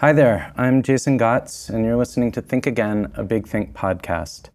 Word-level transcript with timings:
Hi 0.00 0.12
there, 0.12 0.52
I'm 0.56 0.84
Jason 0.84 1.18
Gots, 1.18 1.70
and 1.70 1.84
you're 1.84 1.96
listening 1.96 2.30
to 2.30 2.40
Think 2.40 2.68
Again, 2.68 3.10
a 3.16 3.24
Big 3.24 3.48
Think 3.48 3.74
podcast. 3.74 4.50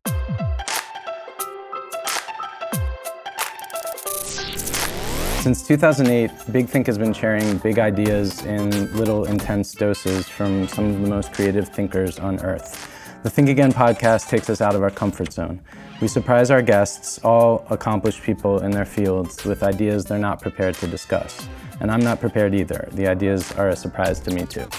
Since 5.41 5.67
2008, 5.67 6.31
Big 6.53 6.69
Think 6.69 6.87
has 6.87 6.97
been 6.97 7.11
sharing 7.11 7.57
big 7.57 7.77
ideas 7.77 8.45
in 8.45 8.69
little 8.95 9.25
intense 9.25 9.73
doses 9.73 10.29
from 10.29 10.65
some 10.69 10.85
of 10.85 11.01
the 11.01 11.09
most 11.09 11.33
creative 11.33 11.67
thinkers 11.67 12.19
on 12.19 12.39
earth. 12.39 12.89
The 13.23 13.29
Think 13.29 13.49
Again 13.49 13.73
podcast 13.73 14.29
takes 14.29 14.49
us 14.49 14.61
out 14.61 14.75
of 14.75 14.81
our 14.81 14.91
comfort 14.91 15.33
zone. 15.33 15.59
We 15.99 16.07
surprise 16.07 16.51
our 16.51 16.61
guests, 16.61 17.19
all 17.21 17.67
accomplished 17.69 18.23
people 18.23 18.59
in 18.59 18.71
their 18.71 18.85
fields, 18.85 19.43
with 19.43 19.61
ideas 19.61 20.05
they're 20.05 20.17
not 20.17 20.41
prepared 20.41 20.75
to 20.75 20.87
discuss. 20.87 21.45
And 21.81 21.91
I'm 21.91 21.99
not 21.99 22.21
prepared 22.21 22.55
either. 22.55 22.87
The 22.93 23.07
ideas 23.07 23.51
are 23.57 23.67
a 23.67 23.75
surprise 23.75 24.21
to 24.21 24.31
me, 24.31 24.45
too. 24.45 24.69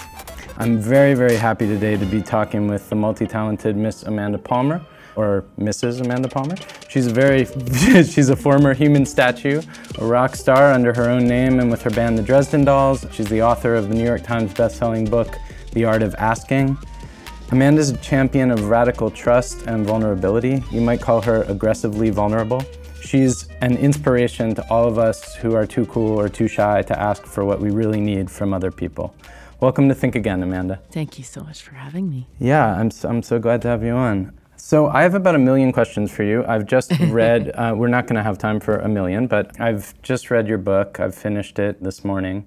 I'm 0.57 0.79
very, 0.79 1.15
very 1.15 1.35
happy 1.35 1.67
today 1.67 1.97
to 1.97 2.05
be 2.05 2.21
talking 2.21 2.65
with 2.65 2.87
the 2.87 2.95
multi-talented 2.95 3.75
Miss 3.75 4.03
Amanda 4.03 4.37
Palmer, 4.37 4.81
or 5.17 5.43
Mrs. 5.59 5.99
Amanda 5.99 6.29
Palmer. 6.29 6.55
She's 6.87 7.07
a 7.07 7.13
very, 7.13 7.43
she's 8.05 8.29
a 8.29 8.37
former 8.37 8.73
human 8.73 9.05
statue, 9.05 9.61
a 9.97 10.05
rock 10.05 10.33
star 10.33 10.71
under 10.71 10.93
her 10.93 11.09
own 11.09 11.27
name 11.27 11.59
and 11.59 11.69
with 11.69 11.81
her 11.81 11.89
band 11.89 12.17
the 12.17 12.23
Dresden 12.23 12.63
Dolls. 12.63 13.05
She's 13.11 13.27
the 13.27 13.41
author 13.41 13.75
of 13.75 13.89
the 13.89 13.95
New 13.95 14.05
York 14.05 14.23
Times 14.23 14.53
bestselling 14.53 15.09
book, 15.09 15.35
The 15.73 15.83
Art 15.83 16.01
of 16.01 16.15
Asking. 16.15 16.77
Amanda's 17.51 17.89
a 17.89 17.97
champion 17.97 18.49
of 18.49 18.69
radical 18.69 19.11
trust 19.11 19.63
and 19.67 19.85
vulnerability. 19.85 20.63
You 20.71 20.79
might 20.79 21.01
call 21.01 21.19
her 21.21 21.43
aggressively 21.43 22.11
vulnerable. 22.11 22.63
She's 23.01 23.49
an 23.59 23.75
inspiration 23.75 24.55
to 24.55 24.65
all 24.69 24.87
of 24.87 24.97
us 24.97 25.35
who 25.35 25.53
are 25.53 25.67
too 25.67 25.85
cool 25.87 26.17
or 26.17 26.29
too 26.29 26.47
shy 26.47 26.81
to 26.83 26.97
ask 26.97 27.25
for 27.25 27.43
what 27.43 27.59
we 27.59 27.71
really 27.71 27.99
need 27.99 28.31
from 28.31 28.53
other 28.53 28.71
people. 28.71 29.13
Welcome 29.61 29.87
to 29.87 29.95
Think 29.95 30.15
Again, 30.15 30.43
Amanda. 30.43 30.81
Thank 30.91 31.17
you 31.17 31.23
so 31.23 31.41
much 31.41 31.61
for 31.61 31.75
having 31.75 32.09
me. 32.09 32.27
Yeah, 32.39 32.75
I'm 32.77 32.91
so, 32.91 33.07
I'm 33.07 33.23
so 33.23 33.39
glad 33.39 33.61
to 33.61 33.69
have 33.69 33.83
you 33.83 33.93
on. 33.93 34.37
So, 34.57 34.87
I 34.87 35.03
have 35.03 35.13
about 35.13 35.33
a 35.35 35.39
million 35.39 35.71
questions 35.71 36.11
for 36.11 36.23
you. 36.23 36.43
I've 36.45 36.65
just 36.65 36.91
read, 36.99 37.51
uh, 37.55 37.73
we're 37.73 37.87
not 37.87 38.05
going 38.05 38.17
to 38.17 38.23
have 38.23 38.37
time 38.37 38.59
for 38.59 38.79
a 38.79 38.89
million, 38.89 39.27
but 39.27 39.57
I've 39.57 39.99
just 40.01 40.29
read 40.29 40.49
your 40.49 40.57
book. 40.57 40.99
I've 40.99 41.15
finished 41.15 41.57
it 41.57 41.81
this 41.81 42.03
morning. 42.03 42.45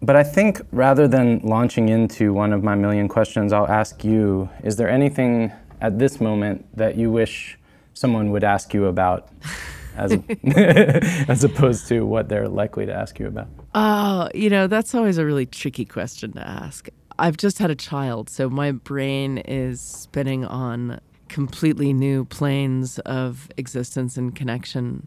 But 0.00 0.14
I 0.14 0.22
think 0.22 0.60
rather 0.70 1.08
than 1.08 1.40
launching 1.40 1.88
into 1.88 2.32
one 2.32 2.52
of 2.52 2.62
my 2.62 2.76
million 2.76 3.08
questions, 3.08 3.52
I'll 3.52 3.68
ask 3.68 4.04
you 4.04 4.48
is 4.62 4.76
there 4.76 4.88
anything 4.88 5.50
at 5.80 5.98
this 5.98 6.20
moment 6.20 6.64
that 6.76 6.96
you 6.96 7.10
wish 7.10 7.58
someone 7.92 8.30
would 8.30 8.44
ask 8.44 8.72
you 8.72 8.86
about? 8.86 9.30
as, 9.96 10.12
as 11.28 11.44
opposed 11.44 11.88
to 11.88 12.06
what 12.06 12.28
they're 12.28 12.48
likely 12.48 12.86
to 12.86 12.92
ask 12.92 13.18
you 13.18 13.26
about? 13.26 13.48
Oh, 13.74 14.28
you 14.34 14.50
know, 14.50 14.66
that's 14.66 14.94
always 14.94 15.18
a 15.18 15.24
really 15.24 15.46
tricky 15.46 15.84
question 15.84 16.32
to 16.32 16.46
ask. 16.46 16.88
I've 17.18 17.36
just 17.36 17.58
had 17.58 17.70
a 17.70 17.74
child, 17.74 18.28
so 18.28 18.50
my 18.50 18.72
brain 18.72 19.38
is 19.38 19.80
spinning 19.80 20.44
on 20.44 21.00
completely 21.28 21.92
new 21.92 22.24
planes 22.26 22.98
of 23.00 23.48
existence 23.56 24.16
and 24.16 24.34
connection. 24.34 25.06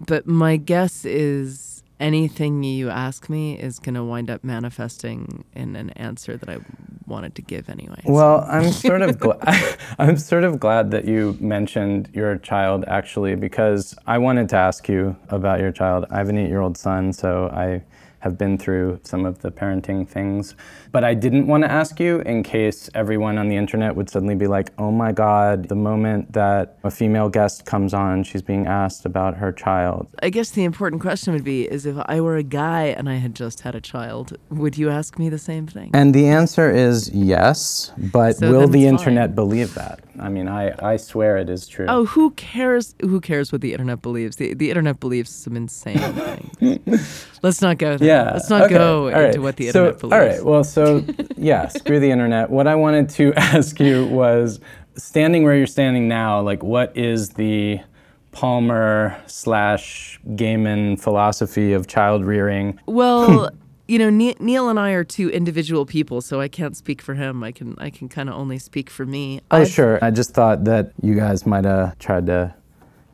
But 0.00 0.26
my 0.26 0.56
guess 0.56 1.04
is 1.04 1.77
anything 2.00 2.62
you 2.62 2.90
ask 2.90 3.28
me 3.28 3.58
is 3.58 3.78
going 3.78 3.94
to 3.94 4.04
wind 4.04 4.30
up 4.30 4.44
manifesting 4.44 5.44
in 5.54 5.76
an 5.76 5.90
answer 5.90 6.36
that 6.36 6.48
I 6.48 6.58
wanted 7.06 7.34
to 7.36 7.42
give 7.42 7.68
anyway. 7.68 8.00
Well, 8.04 8.44
I'm 8.48 8.70
sort 8.86 9.02
of 9.02 9.18
gl- 9.18 9.76
I'm 9.98 10.16
sort 10.16 10.44
of 10.44 10.60
glad 10.60 10.90
that 10.92 11.06
you 11.06 11.36
mentioned 11.40 12.10
your 12.12 12.36
child 12.38 12.84
actually 12.86 13.34
because 13.34 13.94
I 14.06 14.18
wanted 14.18 14.48
to 14.50 14.56
ask 14.56 14.88
you 14.88 15.16
about 15.28 15.60
your 15.60 15.72
child. 15.72 16.04
I 16.10 16.18
have 16.18 16.28
an 16.28 16.36
8-year-old 16.36 16.76
son, 16.76 17.12
so 17.12 17.48
I 17.48 17.82
have 18.20 18.36
been 18.36 18.58
through 18.58 19.00
some 19.04 19.24
of 19.24 19.40
the 19.40 19.50
parenting 19.50 20.06
things. 20.08 20.54
But 20.90 21.04
I 21.04 21.14
didn't 21.14 21.46
want 21.46 21.64
to 21.64 21.70
ask 21.70 22.00
you 22.00 22.20
in 22.20 22.42
case 22.42 22.90
everyone 22.94 23.38
on 23.38 23.48
the 23.48 23.56
internet 23.56 23.94
would 23.94 24.10
suddenly 24.10 24.34
be 24.34 24.46
like, 24.46 24.70
oh 24.78 24.90
my 24.90 25.12
God, 25.12 25.68
the 25.68 25.74
moment 25.76 26.32
that 26.32 26.78
a 26.82 26.90
female 26.90 27.28
guest 27.28 27.64
comes 27.64 27.94
on, 27.94 28.24
she's 28.24 28.42
being 28.42 28.66
asked 28.66 29.04
about 29.04 29.36
her 29.36 29.52
child. 29.52 30.08
I 30.22 30.30
guess 30.30 30.50
the 30.50 30.64
important 30.64 31.02
question 31.02 31.32
would 31.32 31.44
be 31.44 31.68
is 31.68 31.86
if 31.86 31.96
I 32.06 32.20
were 32.20 32.36
a 32.36 32.42
guy 32.42 32.84
and 32.86 33.08
I 33.08 33.16
had 33.16 33.34
just 33.34 33.60
had 33.60 33.74
a 33.74 33.80
child, 33.80 34.36
would 34.50 34.76
you 34.76 34.90
ask 34.90 35.18
me 35.18 35.28
the 35.28 35.38
same 35.38 35.66
thing? 35.66 35.90
And 35.94 36.14
the 36.14 36.26
answer 36.26 36.70
is 36.70 37.10
yes, 37.10 37.92
but 37.98 38.36
So 38.36 38.50
will 38.50 38.68
the 38.68 38.86
internet 38.86 39.30
fine. 39.30 39.34
believe 39.34 39.74
that? 39.74 40.00
I 40.20 40.28
mean, 40.28 40.48
I, 40.48 40.74
I 40.82 40.96
swear 40.96 41.36
it 41.36 41.48
is 41.48 41.66
true. 41.66 41.86
Oh, 41.88 42.06
who 42.06 42.30
cares? 42.32 42.94
Who 43.00 43.20
cares 43.20 43.52
what 43.52 43.60
the 43.60 43.72
internet 43.72 44.02
believes? 44.02 44.36
The, 44.36 44.54
the 44.54 44.68
internet 44.70 45.00
believes 45.00 45.30
some 45.30 45.56
insane 45.56 45.98
things. 46.58 47.26
Let's 47.42 47.62
not 47.62 47.78
go 47.78 47.96
there. 47.96 48.08
Yeah. 48.08 48.32
Let's 48.32 48.50
not 48.50 48.62
okay, 48.62 48.74
go 48.74 49.06
all 49.06 49.12
right. 49.12 49.26
into 49.26 49.40
what 49.40 49.56
the 49.56 49.70
so, 49.70 49.86
internet 49.86 50.00
believes. 50.00 50.14
All 50.14 50.20
right. 50.20 50.44
Well, 50.44 50.64
so 50.64 51.04
yeah, 51.36 51.68
screw 51.68 52.00
the 52.00 52.10
internet. 52.10 52.50
What 52.50 52.66
I 52.66 52.74
wanted 52.74 53.08
to 53.10 53.32
ask 53.36 53.78
you 53.80 54.06
was 54.06 54.60
standing 54.96 55.44
where 55.44 55.56
you're 55.56 55.66
standing 55.66 56.08
now, 56.08 56.40
like 56.40 56.62
what 56.62 56.96
is 56.96 57.30
the 57.30 57.80
Palmer 58.32 59.20
slash 59.26 60.20
Gaiman 60.28 61.00
philosophy 61.00 61.72
of 61.72 61.86
child 61.86 62.24
rearing? 62.24 62.78
Well, 62.86 63.50
you 63.88 63.98
know, 63.98 64.10
Ne- 64.10 64.36
Neil 64.38 64.68
and 64.68 64.78
I 64.78 64.90
are 64.92 65.02
two 65.04 65.30
individual 65.30 65.86
people, 65.86 66.20
so 66.20 66.40
I 66.40 66.48
can't 66.48 66.76
speak 66.76 67.00
for 67.02 67.14
him. 67.14 67.42
I 67.42 67.52
can 67.52 67.74
I 67.78 67.90
can 67.90 68.08
kind 68.08 68.28
of 68.28 68.34
only 68.36 68.58
speak 68.58 68.90
for 68.90 69.04
me. 69.06 69.40
Oh, 69.50 69.58
I've- 69.62 69.70
sure. 69.70 69.98
I 70.02 70.10
just 70.10 70.32
thought 70.34 70.64
that 70.64 70.92
you 71.02 71.14
guys 71.14 71.46
might 71.46 71.64
have 71.64 71.98
tried 71.98 72.26
to 72.26 72.54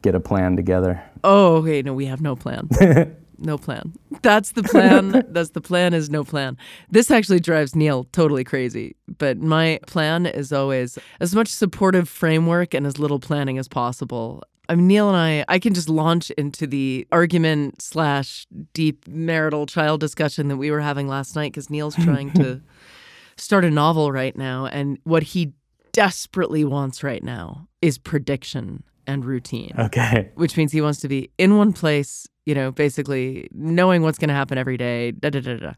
get 0.03 0.15
a 0.15 0.21
plan 0.21 0.57
together. 0.57 1.03
Oh, 1.23 1.57
okay. 1.57 1.81
No, 1.81 1.95
we 1.95 2.07
have 2.07 2.21
no 2.21 2.37
plan. 2.37 2.69
no 3.39 3.57
plan. 3.57 3.95
That's 4.23 4.53
the 4.53 4.63
plan. 4.63 5.25
That's 5.31 5.51
the 5.51 5.61
plan 5.61 5.95
is 5.95 6.11
no 6.11 6.25
plan. 6.25 6.59
This 6.91 7.11
actually 7.11 7.41
drives 7.41 7.75
Neil 7.75 8.05
totally 8.13 8.45
crazy. 8.45 8.97
But 9.19 9.39
my 9.39 9.81
plan 9.87 10.27
is 10.27 10.53
always 10.53 10.99
as 11.21 11.35
much 11.35 11.49
supportive 11.49 12.09
framework 12.09 12.75
and 12.75 12.87
as 12.87 12.99
little 12.99 13.19
planning 13.21 13.59
as 13.59 13.69
possible. 13.69 14.43
I 14.69 14.75
mean, 14.75 14.87
Neil 14.87 15.09
and 15.09 15.17
I, 15.17 15.45
I 15.49 15.59
can 15.59 15.75
just 15.75 15.89
launch 15.89 16.31
into 16.33 16.67
the 16.67 17.07
argument 17.13 17.83
slash 17.83 18.47
deep 18.73 19.07
marital 19.07 19.67
child 19.67 20.01
discussion 20.01 20.49
that 20.49 20.57
we 20.57 20.71
were 20.71 20.81
having 20.81 21.07
last 21.09 21.37
night 21.37 21.53
because 21.53 21.69
Neil's 21.71 21.97
trying 21.97 22.33
to 22.33 22.61
start 23.37 23.65
a 23.65 23.71
novel 23.71 24.11
right 24.13 24.37
now. 24.37 24.67
And 24.67 24.99
what 25.05 25.23
he 25.23 25.53
desperately 25.93 26.65
wants 26.65 27.03
right 27.03 27.23
now 27.23 27.69
is 27.83 27.99
prediction 27.99 28.83
and 29.07 29.25
routine 29.25 29.73
Okay. 29.79 30.31
which 30.35 30.57
means 30.57 30.73
he 30.73 30.81
wants 30.81 30.99
to 31.01 31.09
be 31.09 31.31
in 31.37 31.59
one 31.59 31.73
place, 31.75 32.27
you 32.47 32.55
know, 32.55 32.73
basically 32.73 33.49
knowing 33.53 34.01
what's 34.03 34.19
going 34.19 34.29
to 34.29 34.35
happen 34.35 34.57
every 34.57 34.79
day, 34.79 35.11
da 35.11 35.29
da 35.31 35.41
da 35.41 35.57
da, 35.57 35.73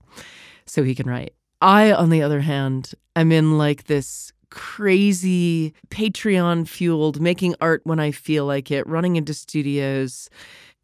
so 0.65 0.85
he 0.85 0.95
can 0.95 1.09
write. 1.09 1.35
I, 1.61 1.91
on 1.93 2.11
the 2.11 2.23
other 2.23 2.41
hand, 2.41 2.93
am 3.17 3.33
in 3.33 3.59
like 3.59 3.85
this 3.85 4.33
crazy 4.57 5.75
Patreon 5.91 6.67
fueled 6.67 7.21
making 7.21 7.55
art 7.61 7.83
when 7.85 8.01
I 8.01 8.11
feel 8.11 8.47
like 8.47 8.71
it, 8.71 8.87
running 8.87 9.17
into 9.17 9.35
studios, 9.35 10.31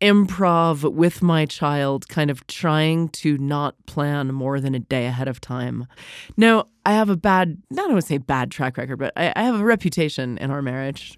improv 0.02 0.92
with 0.92 1.22
my 1.22 1.46
child, 1.46 2.06
kind 2.08 2.30
of 2.30 2.46
trying 2.48 3.08
to 3.08 3.38
not 3.38 3.74
plan 3.86 4.34
more 4.34 4.60
than 4.60 4.74
a 4.74 4.78
day 4.78 5.06
ahead 5.06 5.26
of 5.26 5.40
time. 5.40 5.86
Now, 6.36 6.66
I 6.84 6.92
have 6.92 7.08
a 7.08 7.16
bad, 7.16 7.62
not 7.70 7.90
I 7.90 7.94
would 7.94 8.04
say 8.04 8.18
bad 8.18 8.50
track 8.50 8.76
record, 8.76 8.98
but 8.98 9.14
I, 9.16 9.32
I 9.34 9.44
have 9.44 9.58
a 9.58 9.64
reputation 9.64 10.36
in 10.36 10.50
our 10.50 10.60
marriage 10.60 11.14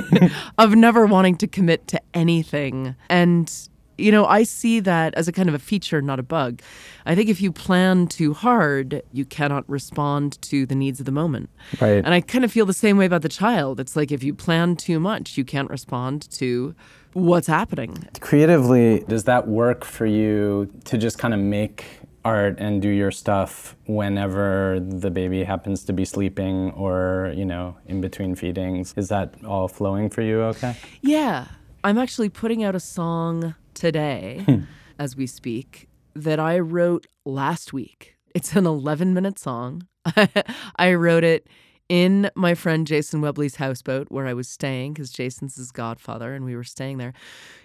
of 0.58 0.74
never 0.74 1.06
wanting 1.06 1.36
to 1.36 1.46
commit 1.46 1.88
to 1.88 2.02
anything. 2.12 2.94
And 3.08 3.50
You 3.98 4.12
know, 4.12 4.26
I 4.26 4.42
see 4.42 4.80
that 4.80 5.14
as 5.14 5.28
a 5.28 5.32
kind 5.32 5.48
of 5.48 5.54
a 5.54 5.58
feature, 5.58 6.02
not 6.02 6.18
a 6.18 6.22
bug. 6.22 6.60
I 7.04 7.14
think 7.14 7.28
if 7.28 7.40
you 7.40 7.52
plan 7.52 8.06
too 8.08 8.34
hard, 8.34 9.02
you 9.12 9.24
cannot 9.24 9.68
respond 9.68 10.40
to 10.42 10.66
the 10.66 10.74
needs 10.74 11.00
of 11.00 11.06
the 11.06 11.12
moment. 11.12 11.50
Right. 11.80 12.04
And 12.04 12.08
I 12.08 12.20
kind 12.20 12.44
of 12.44 12.52
feel 12.52 12.66
the 12.66 12.74
same 12.74 12.96
way 12.96 13.06
about 13.06 13.22
the 13.22 13.28
child. 13.28 13.80
It's 13.80 13.96
like 13.96 14.12
if 14.12 14.22
you 14.22 14.34
plan 14.34 14.76
too 14.76 15.00
much, 15.00 15.38
you 15.38 15.44
can't 15.44 15.70
respond 15.70 16.30
to 16.32 16.74
what's 17.12 17.46
happening. 17.46 18.06
Creatively, 18.20 19.00
does 19.08 19.24
that 19.24 19.48
work 19.48 19.84
for 19.84 20.04
you 20.04 20.70
to 20.84 20.98
just 20.98 21.18
kind 21.18 21.32
of 21.32 21.40
make 21.40 21.84
art 22.26 22.56
and 22.58 22.82
do 22.82 22.88
your 22.88 23.12
stuff 23.12 23.76
whenever 23.86 24.80
the 24.80 25.10
baby 25.10 25.44
happens 25.44 25.84
to 25.84 25.92
be 25.92 26.04
sleeping 26.04 26.72
or, 26.72 27.32
you 27.36 27.44
know, 27.44 27.76
in 27.86 28.00
between 28.00 28.34
feedings? 28.34 28.92
Is 28.96 29.08
that 29.08 29.32
all 29.44 29.68
flowing 29.68 30.10
for 30.10 30.22
you 30.22 30.42
okay? 30.42 30.76
Yeah. 31.00 31.46
I'm 31.84 31.98
actually 31.98 32.28
putting 32.28 32.64
out 32.64 32.74
a 32.74 32.80
song 32.80 33.54
today 33.74 34.42
hmm. 34.46 34.60
as 34.98 35.16
we 35.16 35.26
speak 35.26 35.88
that 36.14 36.40
I 36.40 36.58
wrote 36.58 37.06
last 37.24 37.72
week. 37.72 38.16
It's 38.34 38.54
an 38.54 38.66
11 38.66 39.14
minute 39.14 39.38
song. 39.38 39.86
I 40.76 40.94
wrote 40.94 41.24
it 41.24 41.48
in 41.88 42.30
my 42.34 42.54
friend 42.54 42.86
Jason 42.86 43.20
Webley's 43.20 43.56
houseboat 43.56 44.08
where 44.10 44.26
I 44.26 44.34
was 44.34 44.48
staying 44.48 44.94
because 44.94 45.10
Jason's 45.10 45.56
his 45.56 45.70
godfather 45.70 46.34
and 46.34 46.44
we 46.44 46.56
were 46.56 46.64
staying 46.64 46.98
there. 46.98 47.12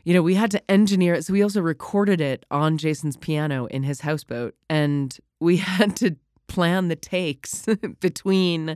You 0.04 0.14
know, 0.14 0.22
we 0.22 0.36
had 0.36 0.52
to 0.52 0.72
engineer 0.72 1.16
it. 1.16 1.26
So 1.26 1.34
we 1.34 1.42
also 1.42 1.62
recorded 1.62 2.22
it 2.22 2.46
on 2.52 2.78
Jason's 2.78 3.18
piano 3.18 3.66
in 3.68 3.84
his 3.84 4.02
houseboat 4.02 4.56
and 4.70 5.18
we 5.40 5.58
had 5.58 5.96
to 5.98 6.16
plan 6.48 6.90
the 6.90 6.96
takes 6.96 7.66
between 8.00 8.76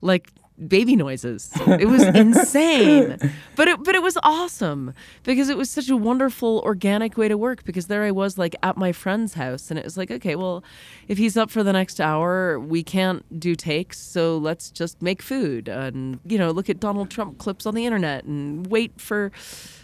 like 0.00 0.32
baby 0.68 0.96
noises. 0.96 1.50
It 1.66 1.88
was 1.88 2.02
insane. 2.14 3.18
But 3.56 3.68
it 3.68 3.82
but 3.82 3.94
it 3.94 4.02
was 4.02 4.16
awesome 4.22 4.94
because 5.22 5.48
it 5.48 5.56
was 5.56 5.70
such 5.70 5.88
a 5.88 5.96
wonderful 5.96 6.60
organic 6.64 7.16
way 7.16 7.28
to 7.28 7.36
work 7.36 7.64
because 7.64 7.86
there 7.86 8.04
I 8.04 8.10
was 8.10 8.38
like 8.38 8.54
at 8.62 8.76
my 8.76 8.92
friend's 8.92 9.34
house 9.34 9.70
and 9.70 9.78
it 9.78 9.84
was 9.84 9.96
like, 9.96 10.10
okay, 10.10 10.36
well, 10.36 10.62
if 11.08 11.18
he's 11.18 11.36
up 11.36 11.50
for 11.50 11.62
the 11.62 11.72
next 11.72 12.00
hour, 12.00 12.58
we 12.58 12.82
can't 12.82 13.40
do 13.40 13.54
takes, 13.54 13.98
so 13.98 14.38
let's 14.38 14.70
just 14.70 15.02
make 15.02 15.22
food 15.22 15.68
and 15.68 16.20
you 16.26 16.38
know, 16.38 16.50
look 16.50 16.70
at 16.70 16.80
Donald 16.80 17.10
Trump 17.10 17.38
clips 17.38 17.66
on 17.66 17.74
the 17.74 17.86
internet 17.86 18.24
and 18.24 18.66
wait 18.66 19.00
for 19.00 19.32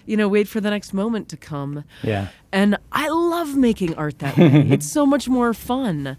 you 0.06 0.16
know, 0.16 0.26
wait 0.26 0.48
for 0.48 0.60
the 0.60 0.70
next 0.70 0.94
moment 0.94 1.28
to 1.28 1.36
come. 1.36 1.84
Yeah. 2.02 2.28
And 2.50 2.78
I 2.92 3.08
love 3.08 3.56
making 3.56 3.94
art 3.96 4.20
that 4.20 4.38
way. 4.38 4.66
it's 4.70 4.90
so 4.90 5.04
much 5.04 5.28
more 5.28 5.52
fun 5.52 6.16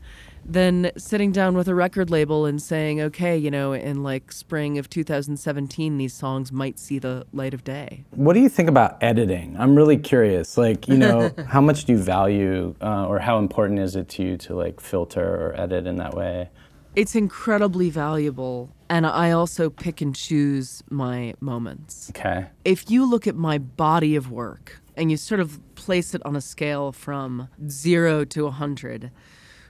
than 0.49 0.91
sitting 0.97 1.31
down 1.31 1.55
with 1.55 1.67
a 1.67 1.75
record 1.75 2.09
label 2.09 2.45
and 2.45 2.61
saying, 2.61 2.99
okay, 2.99 3.37
you 3.37 3.51
know, 3.51 3.73
in 3.73 4.01
like 4.03 4.31
spring 4.31 4.77
of 4.79 4.89
2017, 4.89 5.97
these 5.97 6.13
songs 6.13 6.51
might 6.51 6.79
see 6.79 6.97
the 6.97 7.25
light 7.31 7.53
of 7.53 7.63
day. 7.63 8.03
What 8.11 8.33
do 8.33 8.39
you 8.39 8.49
think 8.49 8.67
about 8.67 9.01
editing? 9.01 9.55
I'm 9.59 9.75
really 9.75 9.97
curious. 9.97 10.57
Like, 10.57 10.87
you 10.87 10.97
know, 10.97 11.31
how 11.47 11.61
much 11.61 11.85
do 11.85 11.93
you 11.93 11.99
value 11.99 12.75
uh, 12.81 13.05
or 13.05 13.19
how 13.19 13.37
important 13.37 13.79
is 13.79 13.95
it 13.95 14.09
to 14.09 14.23
you 14.23 14.37
to 14.37 14.55
like 14.55 14.81
filter 14.81 15.23
or 15.23 15.59
edit 15.59 15.85
in 15.85 15.97
that 15.97 16.15
way? 16.15 16.49
It's 16.95 17.15
incredibly 17.15 17.91
valuable. 17.91 18.73
And 18.89 19.05
I 19.05 19.29
also 19.31 19.69
pick 19.69 20.01
and 20.01 20.15
choose 20.15 20.83
my 20.89 21.35
moments. 21.39 22.09
Okay. 22.09 22.47
If 22.65 22.89
you 22.89 23.07
look 23.07 23.27
at 23.27 23.35
my 23.35 23.59
body 23.59 24.15
of 24.15 24.31
work 24.31 24.81
and 24.97 25.11
you 25.11 25.17
sort 25.17 25.39
of 25.39 25.59
place 25.75 26.15
it 26.15 26.25
on 26.25 26.35
a 26.35 26.41
scale 26.41 26.91
from 26.91 27.49
zero 27.69 28.25
to 28.25 28.45
100, 28.45 29.11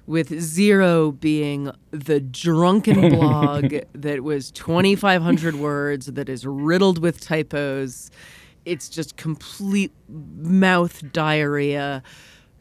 with 0.09 0.39
zero 0.41 1.11
being 1.11 1.69
the 1.91 2.19
drunken 2.19 3.09
blog 3.15 3.75
that 3.93 4.23
was 4.23 4.49
2,500 4.49 5.53
words, 5.53 6.07
that 6.07 6.27
is 6.27 6.47
riddled 6.47 6.97
with 6.97 7.21
typos. 7.21 8.09
It's 8.65 8.89
just 8.89 9.17
complete 9.17 9.91
mouth 10.09 11.13
diarrhea, 11.13 12.01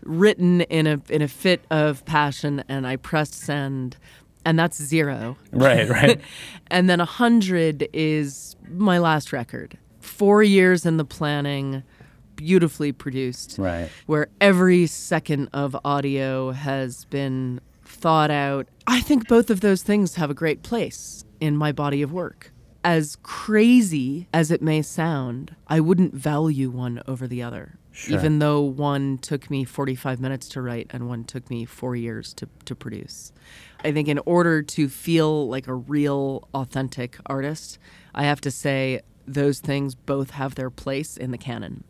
written 0.02 0.60
in 0.60 0.86
a 0.86 1.00
in 1.08 1.22
a 1.22 1.28
fit 1.28 1.64
of 1.70 2.04
passion, 2.04 2.62
and 2.68 2.86
I 2.86 2.96
pressed 2.96 3.32
send, 3.32 3.96
and 4.44 4.58
that's 4.58 4.76
zero. 4.76 5.38
Right, 5.50 5.88
right. 5.90 6.20
and 6.66 6.90
then 6.90 7.00
a 7.00 7.06
hundred 7.06 7.88
is 7.94 8.56
my 8.68 8.98
last 8.98 9.32
record. 9.32 9.78
Four 10.00 10.42
years 10.42 10.84
in 10.84 10.98
the 10.98 11.04
planning 11.04 11.82
beautifully 12.38 12.92
produced. 12.92 13.56
Right. 13.58 13.90
Where 14.06 14.28
every 14.40 14.86
second 14.86 15.50
of 15.52 15.76
audio 15.84 16.52
has 16.52 17.04
been 17.06 17.60
thought 17.84 18.30
out. 18.30 18.68
I 18.86 19.00
think 19.00 19.28
both 19.28 19.50
of 19.50 19.60
those 19.60 19.82
things 19.82 20.14
have 20.14 20.30
a 20.30 20.34
great 20.34 20.62
place 20.62 21.24
in 21.40 21.56
my 21.56 21.72
body 21.72 22.00
of 22.00 22.12
work. 22.12 22.52
As 22.84 23.16
crazy 23.22 24.28
as 24.32 24.50
it 24.50 24.62
may 24.62 24.82
sound, 24.82 25.56
I 25.66 25.80
wouldn't 25.80 26.14
value 26.14 26.70
one 26.70 27.02
over 27.08 27.26
the 27.26 27.42
other. 27.42 27.78
Sure. 27.90 28.16
Even 28.16 28.38
though 28.38 28.60
one 28.60 29.18
took 29.18 29.50
me 29.50 29.64
45 29.64 30.20
minutes 30.20 30.48
to 30.50 30.62
write 30.62 30.86
and 30.90 31.08
one 31.08 31.24
took 31.24 31.50
me 31.50 31.64
four 31.64 31.96
years 31.96 32.32
to, 32.34 32.48
to 32.64 32.76
produce. 32.76 33.32
I 33.82 33.90
think 33.90 34.06
in 34.06 34.20
order 34.24 34.62
to 34.62 34.88
feel 34.88 35.48
like 35.48 35.66
a 35.66 35.74
real, 35.74 36.48
authentic 36.54 37.18
artist, 37.26 37.78
I 38.14 38.22
have 38.22 38.40
to 38.42 38.52
say 38.52 39.00
those 39.26 39.58
things 39.58 39.96
both 39.96 40.30
have 40.30 40.54
their 40.54 40.70
place 40.70 41.16
in 41.16 41.32
the 41.32 41.38
canon. 41.38 41.82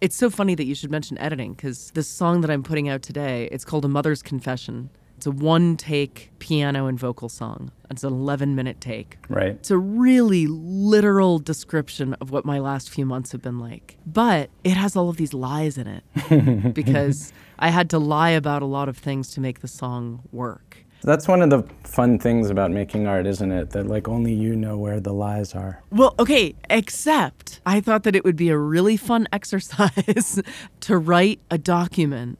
It's 0.00 0.16
so 0.16 0.30
funny 0.30 0.54
that 0.54 0.64
you 0.64 0.74
should 0.74 0.90
mention 0.90 1.18
editing 1.18 1.52
because 1.52 1.90
the 1.90 2.02
song 2.02 2.40
that 2.40 2.50
I'm 2.50 2.62
putting 2.62 2.88
out 2.88 3.02
today, 3.02 3.50
it's 3.52 3.66
called 3.66 3.84
A 3.84 3.88
Mother's 3.88 4.22
Confession. 4.22 4.88
It's 5.18 5.26
a 5.26 5.30
one 5.30 5.76
take 5.76 6.30
piano 6.38 6.86
and 6.86 6.98
vocal 6.98 7.28
song. 7.28 7.70
It's 7.90 8.02
an 8.02 8.10
11 8.10 8.54
minute 8.54 8.80
take. 8.80 9.18
Right. 9.28 9.48
It's 9.48 9.70
a 9.70 9.76
really 9.76 10.46
literal 10.46 11.38
description 11.38 12.14
of 12.14 12.30
what 12.30 12.46
my 12.46 12.58
last 12.60 12.88
few 12.88 13.04
months 13.04 13.32
have 13.32 13.42
been 13.42 13.58
like. 13.58 13.98
But 14.06 14.48
it 14.64 14.78
has 14.78 14.96
all 14.96 15.10
of 15.10 15.18
these 15.18 15.34
lies 15.34 15.76
in 15.76 15.86
it 15.86 16.72
because 16.74 17.34
I 17.58 17.68
had 17.68 17.90
to 17.90 17.98
lie 17.98 18.30
about 18.30 18.62
a 18.62 18.66
lot 18.66 18.88
of 18.88 18.96
things 18.96 19.30
to 19.32 19.42
make 19.42 19.60
the 19.60 19.68
song 19.68 20.22
work. 20.32 20.86
That's 21.02 21.26
one 21.26 21.42
of 21.42 21.50
the 21.50 21.62
fun 21.84 22.18
things 22.18 22.50
about 22.50 22.70
making 22.70 23.06
art, 23.06 23.26
isn't 23.26 23.50
it? 23.50 23.70
That 23.70 23.86
like 23.86 24.08
only 24.08 24.32
you 24.32 24.54
know 24.54 24.76
where 24.76 25.00
the 25.00 25.12
lies 25.12 25.54
are. 25.54 25.82
Well, 25.90 26.14
okay, 26.18 26.54
except 26.68 27.60
I 27.64 27.80
thought 27.80 28.02
that 28.04 28.14
it 28.14 28.24
would 28.24 28.36
be 28.36 28.50
a 28.50 28.58
really 28.58 28.96
fun 28.96 29.26
exercise 29.32 30.40
to 30.80 30.98
write 30.98 31.40
a 31.50 31.58
document 31.58 32.38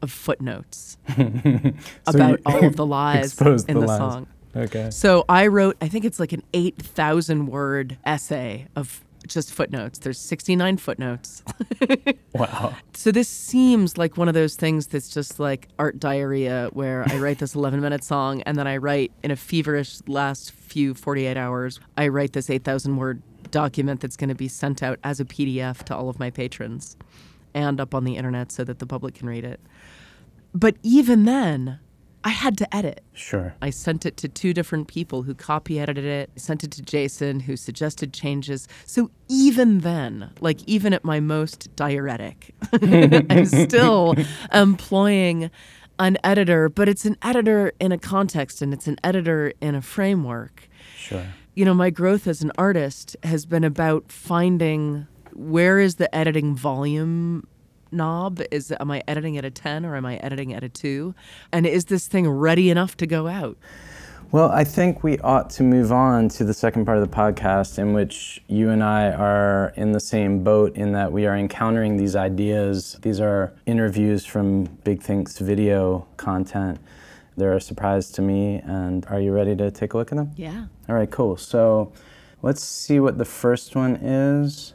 of 0.00 0.10
footnotes 0.10 0.96
about 2.06 2.40
all 2.44 2.64
of 2.64 2.76
the 2.76 2.86
lies 2.98 3.40
in 3.40 3.56
the 3.56 3.62
the, 3.66 3.80
lies. 3.80 3.98
song. 3.98 4.26
Okay. 4.54 4.90
So 4.90 5.24
I 5.28 5.46
wrote, 5.46 5.76
I 5.80 5.88
think 5.88 6.04
it's 6.04 6.20
like 6.20 6.32
an 6.32 6.42
8,000 6.52 7.46
word 7.46 7.98
essay 8.04 8.66
of 8.76 9.02
just 9.26 9.52
footnotes. 9.52 9.98
There's 9.98 10.18
69 10.18 10.76
footnotes. 10.78 11.42
Wow. 12.34 12.74
So 12.94 13.12
this 13.12 13.28
seems 13.28 13.98
like 13.98 14.16
one 14.16 14.26
of 14.26 14.32
those 14.32 14.56
things 14.56 14.86
that's 14.86 15.08
just 15.08 15.38
like 15.38 15.68
art 15.78 16.00
diarrhea 16.00 16.70
where 16.72 17.04
I 17.06 17.18
write 17.18 17.40
this 17.40 17.54
11 17.56 17.82
minute 17.82 18.02
song 18.02 18.40
and 18.42 18.56
then 18.56 18.66
I 18.66 18.78
write 18.78 19.12
in 19.22 19.30
a 19.30 19.36
feverish 19.36 19.98
last 20.06 20.50
few 20.50 20.94
48 20.94 21.36
hours, 21.36 21.78
I 21.98 22.08
write 22.08 22.32
this 22.32 22.48
8,000 22.48 22.96
word 22.96 23.22
document 23.50 24.00
that's 24.00 24.16
going 24.16 24.30
to 24.30 24.34
be 24.34 24.48
sent 24.48 24.82
out 24.82 24.98
as 25.04 25.20
a 25.20 25.26
PDF 25.26 25.82
to 25.84 25.94
all 25.94 26.08
of 26.08 26.18
my 26.18 26.30
patrons 26.30 26.96
and 27.52 27.80
up 27.80 27.94
on 27.94 28.04
the 28.04 28.16
internet 28.16 28.50
so 28.50 28.64
that 28.64 28.78
the 28.78 28.86
public 28.86 29.14
can 29.16 29.28
read 29.28 29.44
it. 29.44 29.60
But 30.54 30.76
even 30.82 31.24
then, 31.24 31.80
I 32.24 32.30
had 32.30 32.56
to 32.58 32.74
edit. 32.74 33.02
Sure. 33.14 33.54
I 33.60 33.70
sent 33.70 34.06
it 34.06 34.16
to 34.18 34.28
two 34.28 34.54
different 34.54 34.88
people 34.88 35.22
who 35.22 35.34
copy 35.34 35.80
edited 35.80 36.04
it. 36.04 36.30
I 36.36 36.38
sent 36.38 36.62
it 36.62 36.70
to 36.72 36.82
Jason, 36.82 37.40
who 37.40 37.56
suggested 37.56 38.12
changes. 38.12 38.68
So 38.86 39.10
even 39.28 39.80
then, 39.80 40.30
like 40.40 40.62
even 40.66 40.92
at 40.92 41.04
my 41.04 41.20
most 41.20 41.74
diuretic, 41.74 42.54
I'm 42.72 43.46
still 43.46 44.14
employing 44.52 45.50
an 45.98 46.18
editor, 46.24 46.68
but 46.68 46.88
it's 46.88 47.04
an 47.04 47.16
editor 47.22 47.72
in 47.80 47.92
a 47.92 47.98
context 47.98 48.62
and 48.62 48.72
it's 48.72 48.86
an 48.86 48.96
editor 49.04 49.52
in 49.60 49.74
a 49.74 49.82
framework. 49.82 50.68
Sure. 50.96 51.26
You 51.54 51.64
know, 51.64 51.74
my 51.74 51.90
growth 51.90 52.26
as 52.26 52.42
an 52.42 52.52
artist 52.56 53.16
has 53.24 53.46
been 53.46 53.64
about 53.64 54.10
finding 54.10 55.06
where 55.34 55.78
is 55.78 55.96
the 55.96 56.14
editing 56.14 56.54
volume 56.54 57.46
knob 57.92 58.40
is 58.50 58.72
am 58.80 58.90
i 58.90 59.02
editing 59.06 59.36
at 59.36 59.44
a 59.44 59.50
10 59.50 59.84
or 59.84 59.96
am 59.96 60.06
i 60.06 60.16
editing 60.16 60.52
at 60.52 60.62
a 60.64 60.68
2 60.68 61.14
and 61.52 61.66
is 61.66 61.86
this 61.86 62.06
thing 62.06 62.28
ready 62.28 62.70
enough 62.70 62.96
to 62.96 63.06
go 63.06 63.26
out 63.28 63.56
Well, 64.32 64.50
I 64.50 64.64
think 64.64 65.02
we 65.04 65.18
ought 65.18 65.50
to 65.50 65.62
move 65.62 65.92
on 65.92 66.30
to 66.30 66.44
the 66.44 66.54
second 66.54 66.86
part 66.86 66.96
of 66.96 67.04
the 67.06 67.14
podcast, 67.14 67.78
in 67.78 67.92
which 67.92 68.42
you 68.48 68.70
and 68.70 68.82
I 68.82 69.10
are 69.12 69.74
in 69.76 69.92
the 69.92 70.00
same 70.00 70.42
boat 70.42 70.74
in 70.74 70.92
that 70.92 71.12
we 71.12 71.26
are 71.26 71.36
encountering 71.36 71.98
these 71.98 72.16
ideas. 72.16 72.96
These 73.02 73.20
are 73.20 73.52
interviews 73.66 74.24
from 74.24 74.64
Big 74.84 75.02
Think's 75.02 75.38
video 75.38 76.06
content. 76.16 76.78
They're 77.36 77.52
a 77.52 77.60
surprise 77.60 78.10
to 78.12 78.22
me, 78.22 78.62
and 78.64 79.04
are 79.10 79.20
you 79.20 79.32
ready 79.32 79.54
to 79.56 79.70
take 79.70 79.92
a 79.92 79.98
look 79.98 80.12
at 80.12 80.16
them? 80.16 80.30
yeah 80.36 80.64
All 80.88 80.94
right, 80.94 81.10
cool. 81.10 81.36
So 81.36 81.92
let's 82.40 82.62
see 82.64 83.00
what 83.00 83.18
the 83.18 83.26
first 83.26 83.76
one 83.76 83.96
is. 83.96 84.72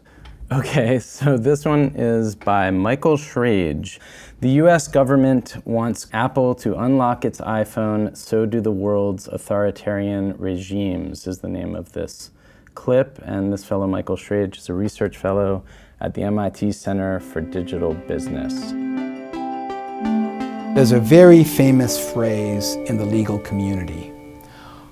Okay, 0.50 1.00
so 1.00 1.38
this 1.38 1.66
one 1.66 1.92
is 1.96 2.34
by 2.34 2.72
Michael 2.72 3.18
Schrage. 3.18 4.00
The 4.40 4.50
US 4.62 4.88
government 4.88 5.58
wants 5.66 6.08
Apple 6.14 6.56
to 6.56 6.78
unlock 6.78 7.26
its 7.26 7.42
iPhone, 7.42 8.16
so 8.16 8.46
do 8.46 8.62
the 8.62 8.72
world's 8.72 9.28
authoritarian 9.28 10.38
regimes, 10.38 11.28
is 11.28 11.40
the 11.40 11.50
name 11.50 11.76
of 11.76 11.92
this 11.92 12.32
clip. 12.76 13.20
And 13.24 13.52
this 13.52 13.66
fellow, 13.66 13.88
Michael 13.88 14.16
Schrage, 14.16 14.58
is 14.58 14.70
a 14.70 14.74
research 14.74 15.18
fellow 15.18 15.64
at 16.00 16.14
the 16.14 16.24
MIT 16.24 16.72
Center 16.72 17.20
for 17.20 17.42
Digital 17.42 17.94
Business. 17.94 18.72
There's 20.76 20.94
a 20.94 21.00
very 21.00 21.44
famous 21.44 22.14
phrase 22.14 22.76
in 22.76 22.98
the 22.98 23.06
legal 23.06 23.40
community 23.40 24.14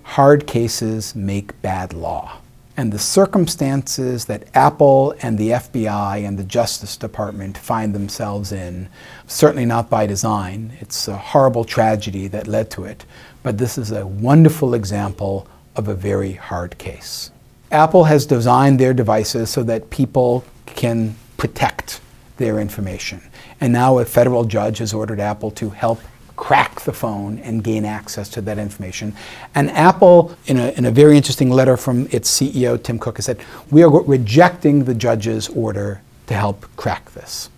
hard 0.05 0.47
cases 0.47 1.13
make 1.13 1.61
bad 1.61 1.91
law. 1.91 2.39
And 2.77 2.91
the 2.91 2.99
circumstances 2.99 4.25
that 4.25 4.43
Apple 4.53 5.15
and 5.21 5.37
the 5.37 5.51
FBI 5.51 6.27
and 6.27 6.37
the 6.37 6.43
Justice 6.43 6.97
Department 6.97 7.57
find 7.57 7.95
themselves 7.95 8.51
in, 8.51 8.89
certainly 9.27 9.65
not 9.65 9.89
by 9.89 10.05
design, 10.05 10.73
it's 10.81 11.07
a 11.07 11.15
horrible 11.15 11.63
tragedy 11.63 12.27
that 12.27 12.47
led 12.47 12.69
to 12.71 12.83
it, 12.83 13.05
but 13.43 13.57
this 13.57 13.77
is 13.77 13.91
a 13.91 14.05
wonderful 14.05 14.73
example 14.73 15.47
of 15.77 15.87
a 15.87 15.95
very 15.95 16.33
hard 16.33 16.77
case. 16.77 17.31
Apple 17.71 18.05
has 18.05 18.25
designed 18.25 18.79
their 18.79 18.93
devices 18.93 19.49
so 19.49 19.63
that 19.63 19.89
people 19.89 20.43
can 20.65 21.15
protect 21.37 22.01
their 22.37 22.59
information. 22.59 23.21
And 23.61 23.71
now 23.71 23.99
a 23.99 24.05
federal 24.05 24.43
judge 24.43 24.79
has 24.79 24.93
ordered 24.93 25.21
Apple 25.21 25.51
to 25.51 25.69
help 25.69 26.01
crack 26.35 26.81
the 26.81 26.93
phone 26.93 27.39
and 27.39 27.63
gain 27.63 27.85
access 27.85 28.29
to 28.29 28.41
that 28.41 28.57
information. 28.57 29.13
And 29.53 29.69
Apple, 29.71 30.35
in 30.45 30.57
a, 30.57 30.69
in 30.71 30.85
a 30.85 30.91
very 30.91 31.17
interesting 31.17 31.49
letter 31.49 31.77
from 31.77 32.07
its 32.11 32.29
CEO, 32.29 32.81
Tim 32.81 32.99
Cook, 32.99 33.17
has 33.17 33.25
said, 33.25 33.39
We 33.71 33.83
are 33.83 33.89
rejecting 33.89 34.85
the 34.85 34.93
judge's 34.93 35.49
order 35.49 36.01
to 36.27 36.33
help 36.33 36.65
crack 36.75 37.11
this. 37.11 37.49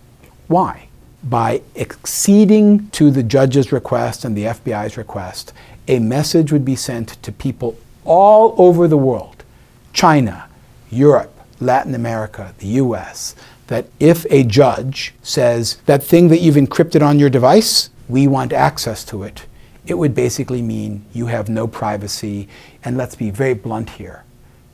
Why? 0.46 0.88
By 1.24 1.62
acceding 1.76 2.88
to 2.90 3.10
the 3.10 3.22
judge's 3.22 3.72
request 3.72 4.24
and 4.24 4.36
the 4.36 4.44
FBI's 4.44 4.96
request, 4.96 5.52
a 5.88 5.98
message 5.98 6.52
would 6.52 6.64
be 6.64 6.76
sent 6.76 7.22
to 7.22 7.32
people 7.32 7.76
all 8.04 8.54
over 8.58 8.88
the 8.88 8.96
world 8.96 9.44
China, 9.92 10.48
Europe, 10.90 11.34
Latin 11.60 11.94
America, 11.94 12.54
the 12.58 12.68
US 12.68 13.34
that 13.68 13.86
if 14.00 14.26
a 14.30 14.42
judge 14.44 15.14
says 15.22 15.76
that 15.86 16.02
thing 16.02 16.28
that 16.28 16.40
you've 16.40 16.56
encrypted 16.56 17.06
on 17.06 17.18
your 17.18 17.30
device, 17.30 17.90
we 18.08 18.26
want 18.26 18.52
access 18.52 19.04
to 19.04 19.22
it, 19.22 19.46
it 19.86 19.94
would 19.94 20.14
basically 20.14 20.62
mean 20.62 21.04
you 21.12 21.26
have 21.26 21.48
no 21.48 21.66
privacy. 21.66 22.48
And 22.84 22.96
let's 22.96 23.14
be 23.14 23.30
very 23.30 23.54
blunt 23.54 23.90
here 23.90 24.24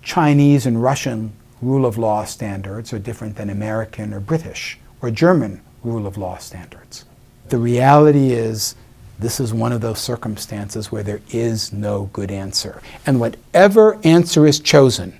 Chinese 0.05 0.67
and 0.67 0.83
Russian 0.83 1.33
rule 1.63 1.87
of 1.87 1.97
law 1.97 2.25
standards 2.25 2.93
are 2.93 2.99
different 2.99 3.37
than 3.37 3.49
American 3.49 4.13
or 4.13 4.21
British 4.21 4.79
or 5.01 5.11
German 5.11 5.63
rule 5.83 6.07
of 6.07 6.19
law 6.19 6.37
standards. 6.37 7.05
The 7.49 7.59
reality 7.59 8.33
is, 8.33 8.75
this 9.19 9.41
is 9.41 9.55
one 9.55 9.73
of 9.73 9.81
those 9.81 9.99
circumstances 9.99 10.93
where 10.93 11.03
there 11.03 11.21
is 11.31 11.73
no 11.73 12.11
good 12.13 12.31
answer. 12.31 12.83
And 13.07 13.21
whatever 13.21 13.99
answer 14.05 14.47
is 14.47 14.61
chosen 14.61 15.19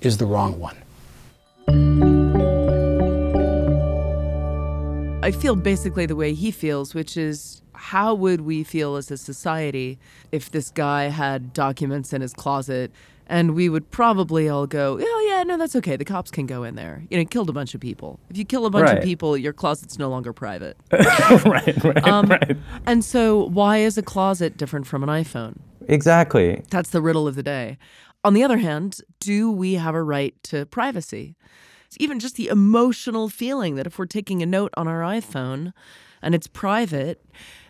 is 0.00 0.18
the 0.18 0.26
wrong 0.26 0.60
one. 0.60 0.76
I 5.30 5.32
feel 5.32 5.54
basically 5.54 6.06
the 6.06 6.16
way 6.16 6.34
he 6.34 6.50
feels, 6.50 6.92
which 6.92 7.16
is 7.16 7.62
how 7.72 8.14
would 8.14 8.40
we 8.40 8.64
feel 8.64 8.96
as 8.96 9.12
a 9.12 9.16
society 9.16 9.96
if 10.32 10.50
this 10.50 10.72
guy 10.72 11.04
had 11.04 11.52
documents 11.52 12.12
in 12.12 12.20
his 12.20 12.32
closet 12.34 12.90
and 13.28 13.54
we 13.54 13.68
would 13.68 13.92
probably 13.92 14.48
all 14.48 14.66
go, 14.66 14.98
oh, 15.00 15.26
yeah, 15.30 15.44
no, 15.44 15.56
that's 15.56 15.76
okay. 15.76 15.94
The 15.96 16.04
cops 16.04 16.32
can 16.32 16.46
go 16.46 16.64
in 16.64 16.74
there. 16.74 17.04
You 17.10 17.18
know, 17.18 17.24
killed 17.24 17.48
a 17.48 17.52
bunch 17.52 17.76
of 17.76 17.80
people. 17.80 18.18
If 18.28 18.38
you 18.38 18.44
kill 18.44 18.66
a 18.66 18.70
bunch 18.70 18.86
Right. 18.88 18.98
of 18.98 19.04
people, 19.04 19.36
your 19.36 19.52
closet's 19.52 20.00
no 20.00 20.08
longer 20.10 20.32
private. 20.32 20.76
right, 20.92 21.84
right, 21.84 22.04
Um, 22.04 22.26
right. 22.26 22.56
And 22.84 23.04
so, 23.04 23.44
why 23.50 23.76
is 23.76 23.96
a 23.96 24.02
closet 24.02 24.56
different 24.56 24.88
from 24.88 25.04
an 25.04 25.08
iPhone? 25.08 25.58
Exactly. 25.86 26.64
That's 26.70 26.90
the 26.90 27.00
riddle 27.00 27.28
of 27.28 27.36
the 27.36 27.44
day. 27.44 27.78
On 28.24 28.34
the 28.34 28.42
other 28.42 28.58
hand, 28.58 28.98
do 29.20 29.48
we 29.52 29.74
have 29.74 29.94
a 29.94 30.02
right 30.02 30.34
to 30.42 30.66
privacy? 30.66 31.36
Even 31.98 32.20
just 32.20 32.36
the 32.36 32.48
emotional 32.48 33.28
feeling 33.28 33.74
that 33.74 33.86
if 33.86 33.98
we're 33.98 34.06
taking 34.06 34.42
a 34.42 34.46
note 34.46 34.72
on 34.76 34.86
our 34.86 35.00
iPhone 35.00 35.72
and 36.22 36.34
it's 36.34 36.46
private, 36.46 37.24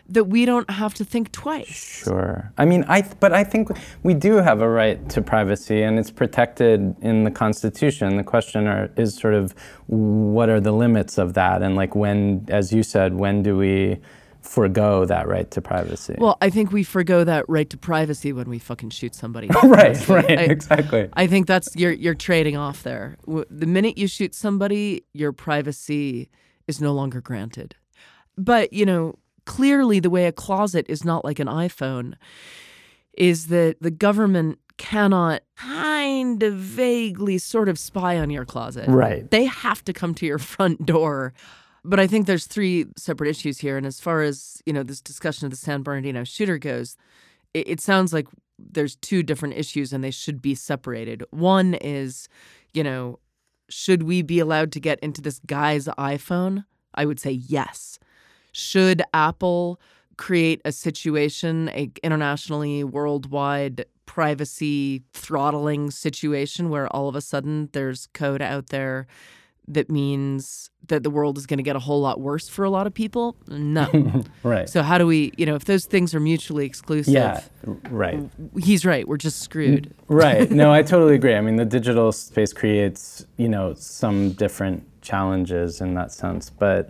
that 0.07 0.25
we 0.25 0.45
don't 0.45 0.69
have 0.69 0.93
to 0.95 1.05
think 1.05 1.31
twice. 1.31 2.03
Sure. 2.03 2.51
I 2.57 2.65
mean, 2.65 2.83
I 2.87 3.01
but 3.19 3.33
I 3.33 3.43
think 3.43 3.69
we 4.03 4.13
do 4.13 4.35
have 4.35 4.61
a 4.61 4.69
right 4.69 5.09
to 5.09 5.21
privacy, 5.21 5.81
and 5.81 5.97
it's 5.97 6.11
protected 6.11 6.95
in 7.01 7.23
the 7.23 7.31
Constitution. 7.31 8.17
The 8.17 8.23
question 8.23 8.67
are, 8.67 8.91
is 8.97 9.15
sort 9.15 9.33
of 9.33 9.55
what 9.87 10.49
are 10.49 10.59
the 10.59 10.73
limits 10.73 11.17
of 11.17 11.33
that, 11.35 11.61
and 11.61 11.75
like 11.75 11.95
when, 11.95 12.45
as 12.49 12.73
you 12.73 12.83
said, 12.83 13.15
when 13.15 13.41
do 13.41 13.57
we 13.57 13.99
forego 14.41 15.05
that 15.05 15.27
right 15.27 15.49
to 15.51 15.61
privacy? 15.61 16.15
Well, 16.17 16.37
I 16.41 16.49
think 16.49 16.71
we 16.71 16.83
forego 16.83 17.23
that 17.23 17.45
right 17.47 17.69
to 17.69 17.77
privacy 17.77 18.33
when 18.33 18.49
we 18.49 18.59
fucking 18.59 18.89
shoot 18.89 19.15
somebody. 19.15 19.47
right, 19.63 20.07
right, 20.07 20.39
I- 20.39 20.43
exactly. 20.43 21.09
I 21.13 21.27
think 21.27 21.47
that's 21.47 21.75
you're 21.75 21.91
you're 21.91 22.15
trading 22.15 22.57
off 22.57 22.83
there. 22.83 23.17
The 23.27 23.65
minute 23.67 23.97
you 23.97 24.07
shoot 24.07 24.33
somebody, 24.35 25.03
your 25.13 25.31
privacy 25.31 26.29
is 26.67 26.81
no 26.81 26.93
longer 26.93 27.21
granted. 27.21 27.75
But, 28.37 28.73
you 28.73 28.85
know, 28.85 29.19
clearly 29.45 29.99
the 29.99 30.09
way 30.09 30.25
a 30.25 30.31
closet 30.31 30.85
is 30.89 31.03
not 31.03 31.25
like 31.25 31.39
an 31.39 31.47
iPhone 31.47 32.13
is 33.17 33.47
that 33.47 33.75
the 33.81 33.91
government 33.91 34.57
cannot 34.77 35.41
kind 35.57 36.41
of 36.41 36.55
vaguely 36.55 37.37
sort 37.37 37.69
of 37.69 37.77
spy 37.77 38.17
on 38.17 38.29
your 38.29 38.45
closet. 38.45 38.87
Right. 38.87 39.29
They 39.29 39.45
have 39.45 39.83
to 39.85 39.93
come 39.93 40.15
to 40.15 40.25
your 40.25 40.39
front 40.39 40.85
door. 40.85 41.33
But 41.83 41.99
I 41.99 42.07
think 42.07 42.27
there's 42.27 42.45
three 42.45 42.85
separate 42.95 43.29
issues 43.29 43.59
here. 43.59 43.77
And 43.77 43.85
as 43.85 43.99
far 43.99 44.21
as, 44.21 44.61
you 44.65 44.73
know, 44.73 44.83
this 44.83 45.01
discussion 45.01 45.45
of 45.45 45.51
the 45.51 45.57
San 45.57 45.81
Bernardino 45.81 46.23
shooter 46.23 46.57
goes, 46.57 46.95
it, 47.53 47.67
it 47.67 47.81
sounds 47.81 48.13
like 48.13 48.27
there's 48.59 48.95
two 48.97 49.23
different 49.23 49.55
issues 49.55 49.91
and 49.91 50.03
they 50.03 50.11
should 50.11 50.41
be 50.41 50.53
separated. 50.53 51.23
One 51.31 51.73
is, 51.75 52.29
you 52.73 52.83
know, 52.83 53.19
should 53.69 54.03
we 54.03 54.21
be 54.21 54.39
allowed 54.39 54.71
to 54.73 54.79
get 54.79 54.99
into 54.99 55.21
this 55.21 55.39
guy's 55.47 55.85
iPhone? 55.97 56.65
I 56.93 57.05
would 57.05 57.19
say 57.19 57.31
yes. 57.31 57.97
Should 58.51 59.01
Apple 59.13 59.79
create 60.17 60.61
a 60.65 60.71
situation, 60.71 61.69
a 61.69 61.89
internationally 62.03 62.83
worldwide 62.83 63.85
privacy 64.05 65.01
throttling 65.13 65.89
situation 65.89 66.69
where 66.69 66.93
all 66.93 67.07
of 67.07 67.15
a 67.15 67.21
sudden 67.21 67.69
there's 67.71 68.07
code 68.07 68.41
out 68.41 68.67
there 68.67 69.07
that 69.67 69.89
means 69.89 70.69
that 70.87 71.03
the 71.03 71.09
world 71.09 71.37
is 71.37 71.45
going 71.45 71.57
to 71.59 71.63
get 71.63 71.75
a 71.75 71.79
whole 71.79 72.01
lot 72.01 72.19
worse 72.19 72.49
for 72.49 72.65
a 72.65 72.69
lot 72.69 72.87
of 72.87 72.93
people? 72.93 73.35
No. 73.47 74.23
Right. 74.43 74.67
so 74.67 74.81
how 74.81 74.97
do 74.97 75.05
we, 75.05 75.31
you 75.37 75.45
know, 75.45 75.55
if 75.55 75.65
those 75.65 75.85
things 75.85 76.15
are 76.15 76.19
mutually 76.19 76.65
exclusive, 76.65 77.13
yeah. 77.13 77.41
Right. 77.89 78.27
he's 78.59 78.85
right, 78.85 79.07
we're 79.07 79.17
just 79.17 79.39
screwed. 79.41 79.93
Mm, 80.09 80.15
right. 80.15 80.51
No, 80.51 80.73
I 80.73 80.81
totally 80.93 81.13
agree. 81.15 81.35
I 81.35 81.41
mean, 81.41 81.57
the 81.57 81.65
digital 81.65 82.11
space 82.11 82.53
creates, 82.53 83.25
you 83.37 83.47
know, 83.47 83.75
some 83.75 84.31
different 84.31 84.83
challenges 85.01 85.79
in 85.79 85.93
that 85.93 86.11
sense, 86.11 86.49
but 86.49 86.89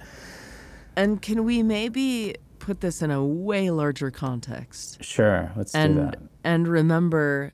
And 0.96 1.22
can 1.22 1.44
we 1.44 1.62
maybe 1.62 2.36
put 2.60 2.80
this 2.82 3.01
in 3.01 3.12
a 3.12 3.24
way 3.25 3.70
larger 3.72 4.12
context 4.12 5.04
sure, 5.04 5.51
let's 5.56 5.72
do 5.74 5.80
and 5.80 5.98
that. 5.98 6.20
and 6.44 6.68
remember 6.68 7.54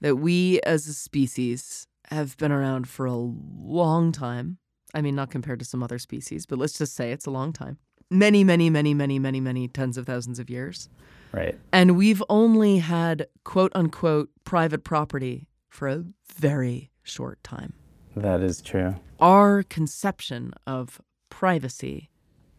that 0.00 0.16
we 0.16 0.60
as 0.60 0.86
a 0.86 0.94
species 0.94 1.88
have 2.08 2.36
been 2.36 2.52
around 2.52 2.88
for 2.88 3.06
a 3.06 3.14
long 3.14 4.12
time. 4.12 4.58
I 4.94 5.02
mean, 5.02 5.14
not 5.14 5.30
compared 5.30 5.58
to 5.58 5.64
some 5.64 5.82
other 5.82 5.98
species, 5.98 6.46
but 6.46 6.58
let's 6.58 6.78
just 6.78 6.94
say 6.94 7.12
it's 7.12 7.26
a 7.26 7.30
long 7.30 7.52
time. 7.52 7.78
Many, 8.10 8.44
many, 8.44 8.70
many, 8.70 8.94
many, 8.94 9.18
many, 9.18 9.40
many 9.40 9.68
tens 9.68 9.98
of 9.98 10.06
thousands 10.06 10.38
of 10.38 10.48
years. 10.48 10.88
Right. 11.32 11.58
And 11.72 11.96
we've 11.96 12.22
only 12.28 12.78
had 12.78 13.26
quote 13.44 13.72
unquote 13.74 14.30
private 14.44 14.84
property 14.84 15.48
for 15.68 15.88
a 15.88 16.04
very 16.34 16.90
short 17.02 17.42
time. 17.42 17.74
That 18.14 18.40
is 18.40 18.62
true. 18.62 18.94
Our 19.20 19.62
conception 19.64 20.54
of 20.66 21.00
privacy 21.30 22.10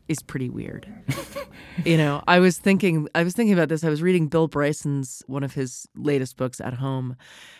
is 0.08 0.22
pretty 0.22 0.50
weird. 0.50 0.88
you 1.86 1.98
know, 1.98 2.24
I 2.28 2.40
was 2.40 2.58
thinking 2.58 3.08
I 3.14 3.24
was 3.24 3.34
thinking 3.34 3.54
about 3.54 3.70
this. 3.70 3.84
I 3.84 3.90
was 3.90 4.02
reading 4.02 4.28
Bill 4.28 4.48
Bryson's 4.48 5.24
one 5.28 5.44
of 5.44 5.54
his 5.54 5.88
latest 5.96 6.38
books 6.38 6.62
at 6.62 6.76
home 6.76 7.16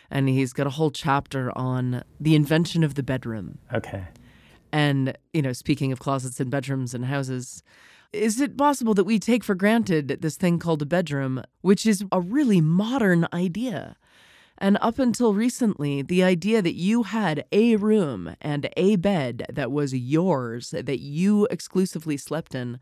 and 0.10 0.30
he's 0.30 0.54
got 0.54 0.68
a 0.68 0.72
whole 0.72 0.92
chapter 0.92 1.56
on 1.58 2.04
the 2.20 2.36
invention 2.36 2.84
of 2.84 2.96
the 2.96 3.04
bedroom. 3.04 3.60
Okay. 3.74 4.06
And, 4.72 5.18
you 5.34 5.42
know, 5.42 5.54
speaking 5.54 5.92
of 5.92 6.00
closets 6.00 6.40
and 6.40 6.52
bedrooms 6.52 6.94
and 6.94 7.06
houses, 7.06 7.64
is 8.14 8.40
it 8.40 8.58
possible 8.58 8.94
that 8.94 9.04
we 9.04 9.20
take 9.20 9.44
for 9.44 9.56
granted 9.56 10.20
this 10.22 10.38
thing 10.38 10.60
called 10.60 10.82
a 10.82 10.86
bedroom, 10.86 11.44
which 11.62 11.86
is 11.86 12.04
a 12.12 12.22
really 12.22 12.62
modern 12.62 13.28
idea? 13.34 13.98
And 14.58 14.78
up 14.82 15.00
until 15.00 15.34
recently, 15.34 16.02
the 16.02 16.24
idea 16.24 16.62
that 16.62 16.76
you 16.76 17.04
had 17.04 17.46
a 17.52 17.76
room 17.76 18.36
and 18.42 18.70
a 18.76 18.96
bed 18.96 19.46
that 19.50 19.72
was 19.72 19.94
yours, 19.94 20.72
that 20.72 21.00
you 21.00 21.48
exclusively 21.52 22.18
slept 22.18 22.56
in, 22.56 22.80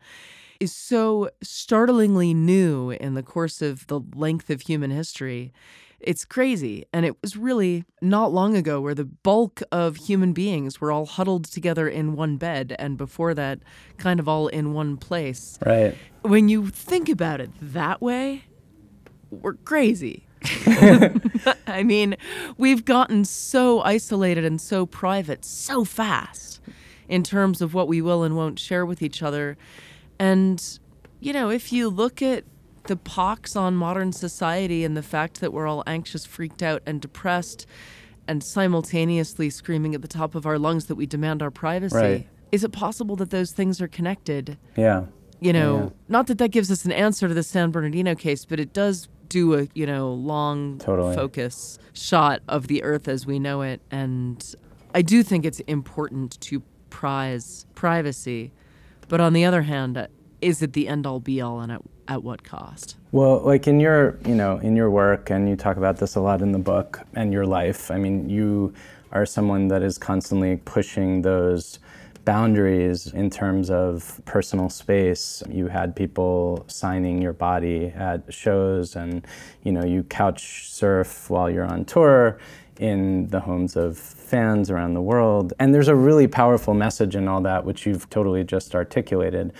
is 0.58 0.74
so 0.74 1.28
startlingly 1.42 2.32
new 2.32 2.90
in 2.90 3.14
the 3.14 3.22
course 3.22 3.60
of 3.60 3.86
the 3.88 4.00
length 4.14 4.48
of 4.48 4.62
human 4.62 4.90
history. 4.90 5.52
It's 6.00 6.24
crazy. 6.24 6.86
And 6.92 7.04
it 7.04 7.20
was 7.20 7.36
really 7.36 7.84
not 8.00 8.32
long 8.32 8.56
ago 8.56 8.80
where 8.80 8.94
the 8.94 9.04
bulk 9.04 9.62
of 9.70 9.96
human 9.96 10.32
beings 10.32 10.80
were 10.80 10.92
all 10.92 11.06
huddled 11.06 11.44
together 11.44 11.88
in 11.88 12.16
one 12.16 12.36
bed, 12.38 12.74
and 12.78 12.96
before 12.96 13.34
that, 13.34 13.58
kind 13.98 14.18
of 14.18 14.28
all 14.28 14.48
in 14.48 14.72
one 14.72 14.96
place. 14.96 15.58
Right. 15.64 15.94
When 16.22 16.48
you 16.48 16.68
think 16.68 17.08
about 17.08 17.40
it 17.40 17.50
that 17.60 18.00
way, 18.00 18.44
we're 19.30 19.54
crazy. 19.54 20.26
I 21.66 21.82
mean, 21.84 22.16
we've 22.58 22.84
gotten 22.84 23.24
so 23.24 23.80
isolated 23.82 24.44
and 24.44 24.60
so 24.60 24.86
private 24.86 25.44
so 25.44 25.84
fast 25.84 26.60
in 27.08 27.22
terms 27.22 27.62
of 27.62 27.72
what 27.74 27.88
we 27.88 28.02
will 28.02 28.22
and 28.24 28.36
won't 28.36 28.58
share 28.58 28.84
with 28.84 29.00
each 29.02 29.22
other. 29.22 29.56
And, 30.18 30.62
you 31.20 31.32
know, 31.32 31.50
if 31.50 31.72
you 31.72 31.88
look 31.88 32.20
at 32.22 32.44
the 32.84 32.96
pox 32.96 33.56
on 33.56 33.76
modern 33.76 34.12
society 34.12 34.84
and 34.84 34.96
the 34.96 35.02
fact 35.02 35.40
that 35.40 35.52
we're 35.52 35.66
all 35.66 35.82
anxious, 35.86 36.24
freaked 36.24 36.62
out, 36.62 36.82
and 36.86 37.00
depressed, 37.00 37.66
and 38.28 38.42
simultaneously 38.42 39.50
screaming 39.50 39.94
at 39.94 40.02
the 40.02 40.08
top 40.08 40.34
of 40.34 40.46
our 40.46 40.58
lungs 40.58 40.86
that 40.86 40.96
we 40.96 41.06
demand 41.06 41.42
our 41.42 41.50
privacy, 41.50 41.96
Right. 41.96 42.28
is 42.50 42.64
it 42.64 42.72
possible 42.72 43.14
that 43.16 43.30
those 43.30 43.52
things 43.52 43.80
are 43.80 43.88
connected? 43.88 44.58
Yeah. 44.76 45.04
you 45.38 45.52
know, 45.52 45.76
Yeah. 45.76 45.88
not 46.08 46.26
that 46.28 46.38
that 46.38 46.50
gives 46.50 46.70
us 46.70 46.86
an 46.86 46.92
answer 46.92 47.28
to 47.28 47.34
the 47.34 47.42
San 47.42 47.70
Bernardino 47.70 48.14
case, 48.14 48.46
but 48.46 48.58
it 48.58 48.72
does 48.72 49.06
do 49.28 49.54
a, 49.54 49.68
you 49.74 49.86
know, 49.86 50.12
long 50.12 50.78
Totally. 50.78 51.14
focus 51.14 51.78
shot 51.92 52.42
of 52.48 52.68
the 52.68 52.82
earth 52.82 53.08
as 53.08 53.26
we 53.26 53.38
know 53.38 53.62
it. 53.62 53.80
And 53.90 54.54
I 54.94 55.02
do 55.02 55.22
think 55.22 55.44
it's 55.44 55.60
important 55.60 56.40
to 56.42 56.62
prize 56.90 57.66
privacy. 57.74 58.52
But 59.08 59.20
on 59.20 59.32
the 59.32 59.44
other 59.44 59.62
hand, 59.62 60.08
is 60.40 60.62
it 60.62 60.72
the 60.72 60.88
end 60.88 61.06
all 61.06 61.20
be 61.20 61.40
all 61.40 61.60
and 61.60 61.72
at, 61.72 61.82
at 62.08 62.22
what 62.22 62.42
cost? 62.44 62.96
Well, 63.12 63.40
like 63.40 63.66
in 63.66 63.80
your, 63.80 64.18
you 64.26 64.34
know, 64.34 64.58
in 64.58 64.76
your 64.76 64.90
work, 64.90 65.30
and 65.30 65.48
you 65.48 65.56
talk 65.56 65.76
about 65.76 65.98
this 65.98 66.14
a 66.16 66.20
lot 66.20 66.42
in 66.42 66.52
the 66.52 66.58
book 66.58 67.00
and 67.14 67.32
your 67.32 67.46
life. 67.46 67.90
I 67.90 67.96
mean, 67.96 68.28
you 68.28 68.74
are 69.12 69.24
someone 69.24 69.68
that 69.68 69.82
is 69.82 69.98
constantly 69.98 70.56
pushing 70.56 71.22
those 71.22 71.78
boundaries 72.26 73.06
in 73.06 73.30
terms 73.30 73.70
of 73.70 74.20
personal 74.26 74.68
space. 74.68 75.42
You 75.48 75.68
had 75.68 75.96
people 75.96 76.64
signing 76.66 77.22
your 77.22 77.32
body 77.32 77.86
at 77.96 78.34
shows, 78.34 78.96
and 78.96 79.26
you 79.62 79.72
know, 79.72 79.84
you 79.84 80.02
couch 80.02 80.70
surf 80.70 81.30
while 81.30 81.48
you're 81.48 81.64
on 81.64 81.86
tour 81.86 82.38
in 82.78 83.28
the 83.28 83.40
homes 83.40 83.76
of 83.76 83.96
fans 83.96 84.70
around 84.70 84.92
the 84.92 85.00
world. 85.00 85.54
And 85.58 85.72
there's 85.72 85.88
a 85.88 85.94
really 85.94 86.26
powerful 86.26 86.74
message 86.74 87.16
in 87.16 87.28
all 87.28 87.40
that, 87.42 87.64
which 87.64 87.86
you've 87.86 88.10
totally 88.10 88.44
just 88.44 88.74
articulated. 88.74 89.54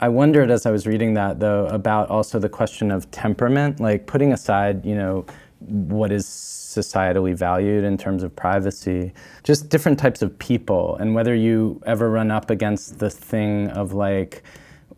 I 0.00 0.08
wondered 0.08 0.50
as 0.50 0.66
I 0.66 0.70
was 0.70 0.86
reading 0.86 1.14
that 1.14 1.40
though 1.40 1.66
about 1.66 2.10
also 2.10 2.38
the 2.38 2.48
question 2.48 2.90
of 2.90 3.10
temperament, 3.10 3.78
like 3.78 4.06
putting 4.06 4.32
aside, 4.32 4.84
you 4.84 4.94
know, 4.94 5.24
what 5.60 6.12
is 6.12 6.26
societally 6.26 7.34
valued 7.34 7.84
in 7.84 7.96
terms 7.96 8.22
of 8.22 8.34
privacy, 8.36 9.12
just 9.42 9.68
different 9.68 9.98
types 9.98 10.22
of 10.22 10.38
people, 10.38 10.96
and 10.96 11.14
whether 11.14 11.34
you 11.34 11.80
ever 11.86 12.10
run 12.10 12.30
up 12.30 12.50
against 12.50 12.98
the 12.98 13.10
thing 13.10 13.68
of 13.70 13.92
like, 13.92 14.42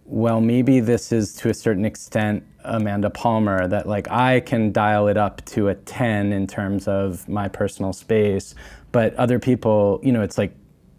well, 0.05 0.41
maybe 0.41 0.81
this 0.81 1.13
is 1.13 1.35
to 1.35 1.51
a 1.51 1.55
certain 1.55 1.85
extent 1.85 2.43
Amanda 2.65 3.11
Palmer, 3.11 3.67
that 3.69 3.87
like 3.87 4.11
I 4.11 4.41
can 4.41 4.73
dial 4.73 5.09
it 5.09 5.17
up 5.17 5.45
to 5.47 5.69
a 5.69 5.75
10 5.75 6.33
in 6.33 6.47
terms 6.47 6.89
of 6.89 7.29
my 7.29 7.49
personal 7.49 7.93
space, 7.93 8.55
but 8.93 9.15
other 9.15 9.39
people, 9.39 10.01
you 10.03 10.13
know, 10.13 10.23
it's 10.23 10.39
like 10.39 10.55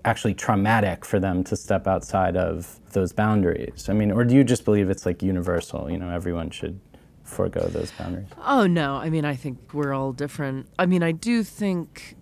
actually 0.05 0.33
traumatic 0.33 1.05
for 1.05 1.19
them 1.19 1.43
to 1.43 1.55
step 1.55 1.85
outside 1.85 2.37
of 2.37 2.79
those 2.91 3.13
boundaries. 3.13 3.89
I 3.89 3.93
mean, 3.93 4.11
or 4.11 4.23
do 4.23 4.35
you 4.35 4.43
just 4.43 4.65
believe 4.65 4.89
it's 4.89 5.05
like 5.05 5.21
universal, 5.21 5.89
you 5.89 5.97
know, 5.97 6.09
everyone 6.09 6.49
should 6.49 6.79
forego 7.29 7.67
those 7.67 7.91
boundaries? 7.91 8.27
Oh, 8.45 8.67
no. 8.67 8.95
I 8.95 9.09
mean, 9.09 9.25
I 9.25 9.35
think 9.35 9.73
we're 9.73 9.93
all 9.93 10.11
different. 10.11 10.67
I 10.77 10.85
mean, 10.85 11.03
I 11.03 11.11
do 11.11 11.43
think 11.43 12.15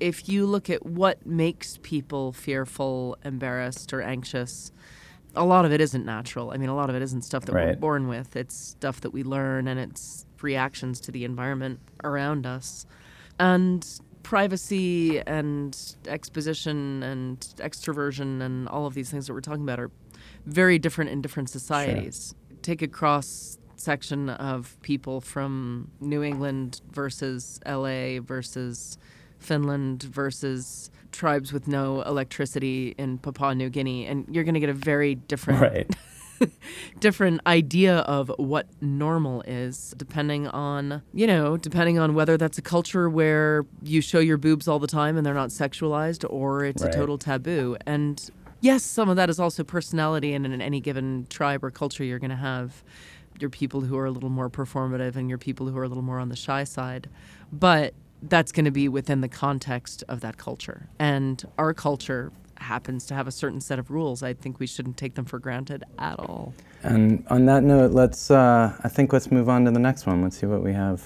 if 0.00 0.28
you 0.28 0.46
look 0.46 0.70
at 0.70 0.84
what 0.84 1.26
makes 1.26 1.78
people 1.82 2.32
fearful, 2.32 3.16
embarrassed, 3.24 3.92
or 3.92 4.02
anxious, 4.02 4.72
a 5.36 5.44
lot 5.44 5.64
of 5.64 5.72
it 5.72 5.80
isn't 5.80 6.04
natural. 6.04 6.50
I 6.50 6.56
mean, 6.56 6.68
a 6.68 6.76
lot 6.76 6.90
of 6.90 6.96
it 6.96 7.02
isn't 7.02 7.22
stuff 7.22 7.44
that 7.46 7.54
we're 7.54 7.76
born 7.76 8.08
with. 8.08 8.36
It's 8.36 8.54
stuff 8.54 9.00
that 9.00 9.10
we 9.10 9.22
learn 9.22 9.66
and 9.68 9.80
it's 9.80 10.26
reactions 10.40 11.00
to 11.00 11.10
the 11.10 11.24
environment 11.24 11.80
around 12.02 12.46
us. 12.46 12.86
And 13.40 13.84
privacy 14.22 15.20
and 15.20 15.96
exposition 16.06 17.02
and 17.02 17.40
extroversion 17.58 18.42
and 18.42 18.68
all 18.68 18.86
of 18.86 18.94
these 18.94 19.10
things 19.10 19.26
that 19.26 19.32
we're 19.32 19.40
talking 19.40 19.62
about 19.62 19.80
are 19.80 19.90
very 20.46 20.78
different 20.78 21.10
in 21.10 21.20
different 21.20 21.50
societies. 21.50 22.34
Take 22.62 22.82
a 22.82 22.88
cross 22.88 23.58
section 23.80 24.28
of 24.30 24.76
people 24.82 25.20
from 25.20 25.90
New 26.00 26.22
England 26.22 26.80
versus 26.92 27.60
LA 27.66 28.20
versus 28.20 28.98
Finland 29.38 30.02
versus 30.04 30.90
tribes 31.12 31.52
with 31.52 31.68
no 31.68 32.02
electricity 32.02 32.94
in 32.98 33.18
Papua 33.18 33.54
New 33.54 33.68
Guinea, 33.70 34.06
and 34.06 34.26
you're 34.30 34.44
going 34.44 34.54
to 34.54 34.60
get 34.60 34.70
a 34.70 34.72
very 34.74 35.14
different 35.14 35.60
Right. 35.60 35.90
different 37.00 37.40
idea 37.46 37.98
of 37.98 38.30
what 38.38 38.66
normal 38.80 39.42
is 39.42 39.94
depending 39.96 40.48
on 40.48 41.00
you 41.12 41.26
know 41.28 41.56
depending 41.56 41.98
on 41.98 42.12
whether 42.14 42.36
that's 42.36 42.58
a 42.58 42.62
culture 42.62 43.08
where 43.08 43.64
you 43.82 44.00
show 44.00 44.18
your 44.18 44.36
boobs 44.36 44.66
all 44.66 44.78
the 44.80 44.86
time 44.88 45.16
and 45.16 45.24
they're 45.24 45.32
not 45.32 45.50
sexualized 45.50 46.24
or 46.28 46.64
it's 46.64 46.82
Right. 46.82 46.92
a 46.92 46.96
total 46.96 47.18
taboo 47.18 47.76
and 47.86 48.28
yes 48.60 48.82
some 48.82 49.08
of 49.08 49.14
that 49.16 49.30
is 49.30 49.38
also 49.38 49.62
personality 49.62 50.34
and 50.34 50.44
in 50.44 50.60
any 50.60 50.80
given 50.80 51.26
tribe 51.30 51.62
or 51.64 51.70
culture 51.70 52.02
you're 52.04 52.18
going 52.18 52.30
to 52.30 52.36
have 52.36 52.82
your 53.40 53.50
people 53.50 53.80
who 53.82 53.96
are 53.96 54.06
a 54.06 54.10
little 54.10 54.30
more 54.30 54.50
performative 54.50 55.16
and 55.16 55.28
your 55.28 55.38
people 55.38 55.68
who 55.68 55.76
are 55.78 55.84
a 55.84 55.88
little 55.88 56.02
more 56.04 56.18
on 56.18 56.28
the 56.28 56.36
shy 56.36 56.64
side 56.64 57.08
but 57.52 57.94
that's 58.22 58.52
going 58.52 58.64
to 58.64 58.70
be 58.70 58.88
within 58.88 59.20
the 59.20 59.28
context 59.28 60.02
of 60.08 60.20
that 60.20 60.36
culture 60.36 60.88
and 60.98 61.44
our 61.58 61.74
culture 61.74 62.32
happens 62.58 63.04
to 63.06 63.14
have 63.14 63.26
a 63.26 63.32
certain 63.32 63.60
set 63.60 63.78
of 63.78 63.90
rules 63.90 64.22
i 64.22 64.32
think 64.32 64.58
we 64.60 64.66
shouldn't 64.66 64.96
take 64.96 65.14
them 65.14 65.24
for 65.24 65.38
granted 65.38 65.84
at 65.98 66.18
all 66.18 66.54
And 66.82 67.24
on 67.30 67.46
that 67.46 67.62
note, 67.62 67.92
let's, 67.92 68.30
uh, 68.30 68.76
I 68.84 68.88
think 68.88 69.12
let's 69.12 69.30
move 69.30 69.48
on 69.48 69.64
to 69.64 69.70
the 69.70 69.78
next 69.78 70.06
one. 70.06 70.22
Let's 70.22 70.38
see 70.38 70.46
what 70.46 70.62
we 70.62 70.74
have 70.74 71.02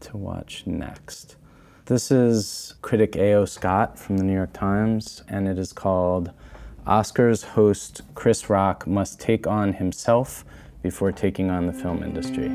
to 0.00 0.16
watch 0.16 0.66
next. 0.66 1.36
This 1.86 2.10
is 2.10 2.74
critic 2.82 3.16
A.O. 3.16 3.46
Scott 3.46 3.98
from 3.98 4.18
the 4.18 4.24
New 4.24 4.34
York 4.34 4.52
Times, 4.52 5.22
and 5.28 5.48
it 5.48 5.58
is 5.58 5.72
called 5.72 6.32
Oscars 6.86 7.44
host 7.44 8.02
Chris 8.14 8.50
Rock 8.50 8.86
must 8.86 9.18
take 9.20 9.46
on 9.46 9.72
himself 9.74 10.44
before 10.86 11.10
taking 11.10 11.50
on 11.50 11.66
the 11.66 11.72
film 11.72 12.04
industry. 12.04 12.48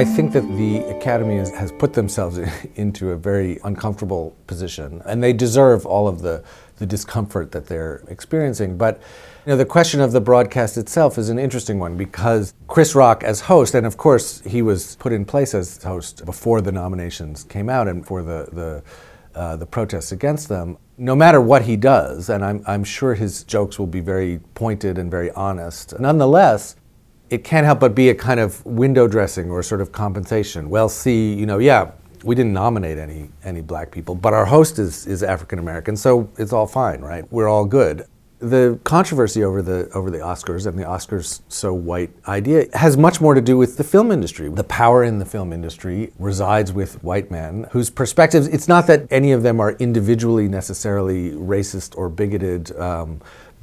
I 0.00 0.04
think 0.04 0.32
that 0.34 0.46
the 0.56 0.78
Academy 0.96 1.36
has, 1.38 1.72
put 1.72 1.94
themselves 1.94 2.38
into 2.76 3.10
a 3.10 3.16
very 3.16 3.58
uncomfortable 3.64 4.36
position, 4.46 5.02
and 5.04 5.20
they 5.20 5.32
deserve 5.32 5.84
all 5.84 6.06
of 6.06 6.20
the, 6.22 6.44
the 6.76 6.86
discomfort 6.86 7.50
that 7.50 7.66
they're 7.66 8.04
experiencing. 8.06 8.76
But 8.76 9.00
you 9.44 9.50
know, 9.50 9.56
the 9.56 9.64
question 9.64 10.00
of 10.00 10.12
the 10.12 10.20
broadcast 10.20 10.76
itself 10.76 11.18
is 11.18 11.28
an 11.28 11.40
interesting 11.40 11.80
one 11.80 11.96
because 11.96 12.54
Chris 12.68 12.94
Rock, 12.94 13.24
as 13.24 13.40
host, 13.40 13.74
and 13.74 13.84
of 13.84 13.96
course 13.96 14.42
he 14.42 14.62
was 14.62 14.94
put 14.96 15.12
in 15.12 15.24
place 15.24 15.54
as 15.54 15.82
host 15.82 16.24
before 16.24 16.60
the 16.60 16.72
nominations 16.72 17.42
came 17.42 17.68
out 17.68 17.88
and 17.88 18.06
for 18.06 18.22
the 18.22 18.48
the 18.52 18.82
uh, 19.36 19.54
the 19.56 19.66
protests 19.66 20.12
against 20.12 20.48
them. 20.48 20.78
No 20.98 21.14
matter 21.14 21.40
what 21.40 21.62
he 21.62 21.76
does, 21.76 22.30
and 22.30 22.42
I'm, 22.42 22.64
I'm 22.66 22.82
sure 22.82 23.14
his 23.14 23.44
jokes 23.44 23.78
will 23.78 23.86
be 23.86 24.00
very 24.00 24.40
pointed 24.54 24.96
and 24.96 25.10
very 25.10 25.30
honest. 25.32 25.98
Nonetheless, 26.00 26.76
it 27.28 27.44
can't 27.44 27.66
help 27.66 27.80
but 27.80 27.94
be 27.94 28.08
a 28.08 28.14
kind 28.14 28.40
of 28.40 28.64
window 28.64 29.06
dressing 29.06 29.50
or 29.50 29.62
sort 29.62 29.80
of 29.80 29.92
compensation. 29.92 30.70
Well, 30.70 30.88
see, 30.88 31.34
you 31.34 31.44
know, 31.44 31.58
yeah, 31.58 31.90
we 32.24 32.34
didn't 32.34 32.54
nominate 32.54 32.98
any 32.98 33.30
any 33.44 33.60
black 33.60 33.90
people, 33.90 34.14
but 34.14 34.32
our 34.32 34.46
host 34.46 34.78
is 34.78 35.06
is 35.06 35.22
African 35.22 35.58
American, 35.58 35.96
so 35.96 36.28
it's 36.38 36.52
all 36.52 36.66
fine, 36.66 37.00
right? 37.00 37.30
We're 37.30 37.48
all 37.48 37.64
good. 37.64 38.06
The 38.38 38.78
controversy 38.84 39.42
over 39.42 39.62
the 39.62 39.88
over 39.94 40.10
the 40.10 40.18
Oscars 40.18 40.66
and 40.66 40.78
the 40.78 40.82
Oscars 40.82 41.40
so 41.48 41.72
white 41.72 42.10
idea 42.28 42.66
has 42.74 42.96
much 42.96 43.18
more 43.18 43.34
to 43.34 43.40
do 43.40 43.56
with 43.56 43.78
the 43.78 43.84
film 43.84 44.12
industry. 44.12 44.50
The 44.50 44.64
power 44.64 45.02
in 45.02 45.18
the 45.18 45.24
film 45.24 45.54
industry 45.54 46.12
resides 46.18 46.70
with 46.70 47.02
white 47.02 47.30
men 47.30 47.66
whose 47.70 47.88
perspectives. 47.88 48.46
It's 48.46 48.68
not 48.68 48.86
that 48.88 49.06
any 49.10 49.32
of 49.32 49.42
them 49.42 49.58
are 49.58 49.72
individually 49.72 50.48
necessarily 50.48 51.30
racist 51.30 51.96
or 51.96 52.10
bigoted. 52.10 52.78
Um, 52.78 53.22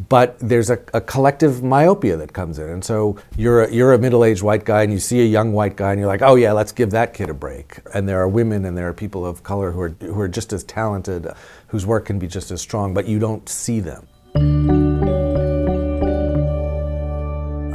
but 0.09 0.37
there's 0.39 0.69
a, 0.69 0.79
a 0.93 1.01
collective 1.01 1.63
myopia 1.63 2.17
that 2.17 2.33
comes 2.33 2.57
in. 2.57 2.67
And 2.67 2.83
so 2.83 3.17
you're 3.37 3.63
a, 3.65 3.71
you're 3.71 3.93
a 3.93 3.99
middle 3.99 4.25
aged 4.25 4.41
white 4.41 4.65
guy 4.65 4.81
and 4.81 4.91
you 4.91 4.99
see 4.99 5.21
a 5.21 5.25
young 5.25 5.53
white 5.53 5.75
guy 5.75 5.91
and 5.91 5.99
you're 5.99 6.07
like, 6.07 6.23
oh, 6.23 6.35
yeah, 6.35 6.51
let's 6.51 6.71
give 6.71 6.91
that 6.91 7.13
kid 7.13 7.29
a 7.29 7.33
break. 7.33 7.77
And 7.93 8.09
there 8.09 8.19
are 8.19 8.27
women 8.27 8.65
and 8.65 8.75
there 8.75 8.89
are 8.89 8.93
people 8.93 9.25
of 9.25 9.43
color 9.43 9.71
who 9.71 9.81
are, 9.81 9.89
who 9.89 10.19
are 10.19 10.27
just 10.27 10.51
as 10.51 10.63
talented, 10.63 11.27
whose 11.67 11.85
work 11.85 12.05
can 12.05 12.17
be 12.17 12.27
just 12.27 12.49
as 12.49 12.59
strong, 12.59 12.93
but 12.93 13.07
you 13.07 13.19
don't 13.19 13.47
see 13.47 13.79
them. 13.79 14.07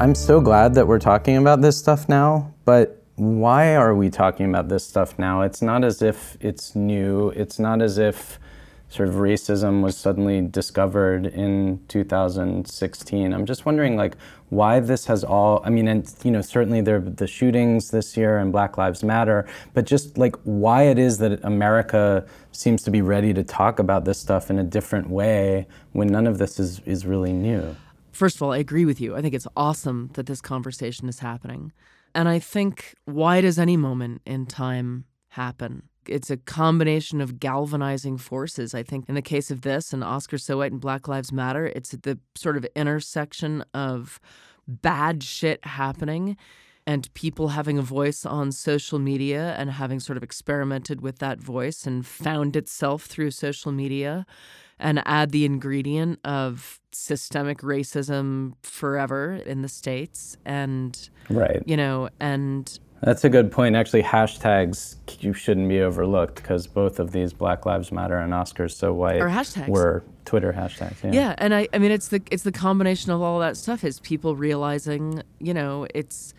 I'm 0.00 0.14
so 0.14 0.40
glad 0.40 0.74
that 0.74 0.86
we're 0.86 1.00
talking 1.00 1.36
about 1.36 1.60
this 1.60 1.76
stuff 1.76 2.08
now, 2.08 2.54
but 2.64 3.02
why 3.16 3.74
are 3.74 3.94
we 3.94 4.10
talking 4.10 4.48
about 4.48 4.68
this 4.68 4.86
stuff 4.86 5.18
now? 5.18 5.42
It's 5.42 5.60
not 5.60 5.84
as 5.84 6.02
if 6.02 6.36
it's 6.40 6.76
new. 6.76 7.30
It's 7.30 7.58
not 7.58 7.82
as 7.82 7.98
if 7.98 8.38
sort 8.88 9.08
of 9.08 9.16
racism 9.16 9.82
was 9.82 9.96
suddenly 9.96 10.40
discovered 10.40 11.26
in 11.26 11.80
2016. 11.88 13.34
I'm 13.34 13.44
just 13.44 13.66
wondering 13.66 13.96
like 13.96 14.16
why 14.50 14.80
this 14.80 15.06
has 15.06 15.24
all 15.24 15.60
I 15.64 15.70
mean 15.70 15.88
and 15.88 16.12
you 16.24 16.30
know 16.30 16.40
certainly 16.40 16.80
there 16.80 17.00
the 17.00 17.26
shootings 17.26 17.90
this 17.90 18.16
year 18.16 18.38
and 18.38 18.52
Black 18.52 18.78
Lives 18.78 19.02
Matter, 19.02 19.46
but 19.74 19.86
just 19.86 20.18
like 20.18 20.36
why 20.44 20.84
it 20.84 20.98
is 20.98 21.18
that 21.18 21.42
America 21.44 22.26
seems 22.52 22.82
to 22.84 22.90
be 22.90 23.02
ready 23.02 23.34
to 23.34 23.44
talk 23.44 23.78
about 23.78 24.04
this 24.04 24.18
stuff 24.18 24.50
in 24.50 24.58
a 24.58 24.64
different 24.64 25.10
way 25.10 25.66
when 25.92 26.08
none 26.08 26.26
of 26.26 26.38
this 26.38 26.58
is 26.58 26.80
is 26.80 27.06
really 27.06 27.32
new. 27.32 27.76
First 28.12 28.36
of 28.36 28.42
all, 28.42 28.52
I 28.52 28.58
agree 28.58 28.84
with 28.84 29.00
you. 29.00 29.14
I 29.14 29.22
think 29.22 29.34
it's 29.34 29.46
awesome 29.56 30.10
that 30.14 30.26
this 30.26 30.40
conversation 30.40 31.08
is 31.08 31.20
happening. 31.20 31.72
And 32.14 32.28
I 32.28 32.38
think 32.38 32.94
why 33.04 33.40
does 33.40 33.58
any 33.58 33.76
moment 33.76 34.22
in 34.26 34.46
time 34.46 35.04
happen? 35.28 35.84
It's 36.08 36.30
a 36.30 36.36
combination 36.36 37.20
of 37.20 37.38
galvanizing 37.38 38.18
forces. 38.18 38.74
I 38.74 38.82
think 38.82 39.08
in 39.08 39.14
the 39.14 39.22
case 39.22 39.50
of 39.50 39.62
this 39.62 39.92
and 39.92 40.02
Oscar 40.02 40.38
So 40.38 40.58
White 40.58 40.72
and 40.72 40.80
Black 40.80 41.08
Lives 41.08 41.32
Matter, 41.32 41.66
it's 41.66 41.92
at 41.94 42.02
the 42.02 42.18
sort 42.34 42.56
of 42.56 42.66
intersection 42.74 43.64
of 43.74 44.20
bad 44.66 45.22
shit 45.22 45.64
happening 45.64 46.36
and 46.86 47.12
people 47.12 47.48
having 47.48 47.76
a 47.78 47.82
voice 47.82 48.24
on 48.24 48.50
social 48.50 48.98
media 48.98 49.54
and 49.58 49.70
having 49.70 50.00
sort 50.00 50.16
of 50.16 50.22
experimented 50.22 51.00
with 51.02 51.18
that 51.18 51.38
voice 51.38 51.86
and 51.86 52.06
found 52.06 52.56
itself 52.56 53.04
through 53.04 53.30
social 53.30 53.72
media 53.72 54.24
and 54.78 55.02
add 55.04 55.30
the 55.30 55.44
ingredient 55.44 56.18
of 56.24 56.80
systemic 56.92 57.58
racism 57.58 58.54
forever 58.62 59.34
in 59.34 59.60
the 59.62 59.68
states 59.68 60.36
and 60.46 61.10
Right. 61.28 61.62
you 61.66 61.76
know 61.76 62.08
and 62.20 62.78
That's 63.00 63.24
a 63.24 63.28
good 63.28 63.52
point. 63.52 63.76
Actually, 63.76 64.02
hashtags 64.02 64.96
you 65.20 65.32
shouldn't 65.32 65.68
be 65.68 65.80
overlooked 65.80 66.36
because 66.36 66.66
both 66.66 66.98
of 66.98 67.12
these 67.12 67.32
Black 67.32 67.64
Lives 67.64 67.92
Matter 67.92 68.18
and 68.18 68.32
Oscars 68.32 68.72
So 68.72 68.92
White 68.92 69.20
Are 69.20 69.28
hashtags. 69.28 69.68
were 69.68 70.02
Twitter 70.24 70.52
hashtags. 70.52 71.02
Yeah. 71.04 71.12
Yeah, 71.12 71.34
and 71.38 71.54
I, 71.54 71.68
I 71.72 71.78
mean, 71.78 71.90
it's 71.90 72.08
the 72.08 72.22
it's 72.30 72.42
the 72.42 72.52
combination 72.52 73.12
of 73.12 73.22
all 73.22 73.38
that 73.40 73.56
stuff. 73.56 73.84
Is 73.84 74.00
people 74.00 74.36
realizing, 74.36 75.22
you 75.38 75.54
know, 75.54 75.86
it's 75.94 76.34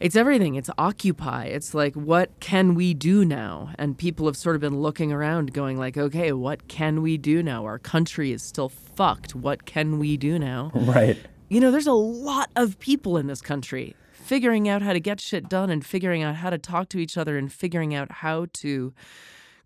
it's 0.00 0.16
everything. 0.16 0.56
It's 0.56 0.70
Occupy. 0.78 1.44
It's 1.44 1.74
like, 1.74 1.94
what 1.94 2.30
can 2.40 2.74
we 2.74 2.92
do 2.92 3.24
now? 3.24 3.70
And 3.78 3.96
people 3.96 4.26
have 4.26 4.36
sort 4.36 4.56
of 4.56 4.60
been 4.60 4.80
looking 4.80 5.12
around, 5.12 5.52
going 5.52 5.78
like, 5.78 5.96
okay, 5.96 6.32
what 6.32 6.66
can 6.66 7.02
we 7.02 7.16
do 7.16 7.40
now? 7.42 7.64
Our 7.64 7.78
country 7.78 8.32
is 8.32 8.42
still 8.42 8.68
fucked. 8.68 9.36
What 9.36 9.64
can 9.64 9.98
we 9.98 10.16
do 10.16 10.38
now? 10.38 10.72
Right. 10.92 11.16
You 11.48 11.60
know, 11.60 11.70
there's 11.70 11.86
a 11.86 11.92
lot 11.92 12.50
of 12.56 12.78
people 12.78 13.18
in 13.18 13.26
this 13.26 13.42
country 13.42 13.94
figuring 14.22 14.68
out 14.68 14.82
how 14.82 14.92
to 14.92 15.00
get 15.00 15.20
shit 15.20 15.48
done 15.48 15.70
and 15.70 15.84
figuring 15.84 16.22
out 16.22 16.36
how 16.36 16.50
to 16.50 16.58
talk 16.58 16.88
to 16.90 16.98
each 16.98 17.16
other 17.16 17.36
and 17.36 17.52
figuring 17.52 17.94
out 17.94 18.10
how 18.12 18.46
to 18.52 18.94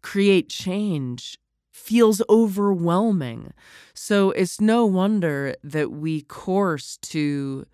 create 0.02 0.48
change 0.48 1.38
feels 1.72 2.22
overwhelming. 2.28 3.52
So 3.92 4.30
it's 4.30 4.60
no 4.60 4.86
wonder 4.86 5.54
that 5.62 5.92
we 5.92 6.22
course 6.22 6.96
to 7.02 7.66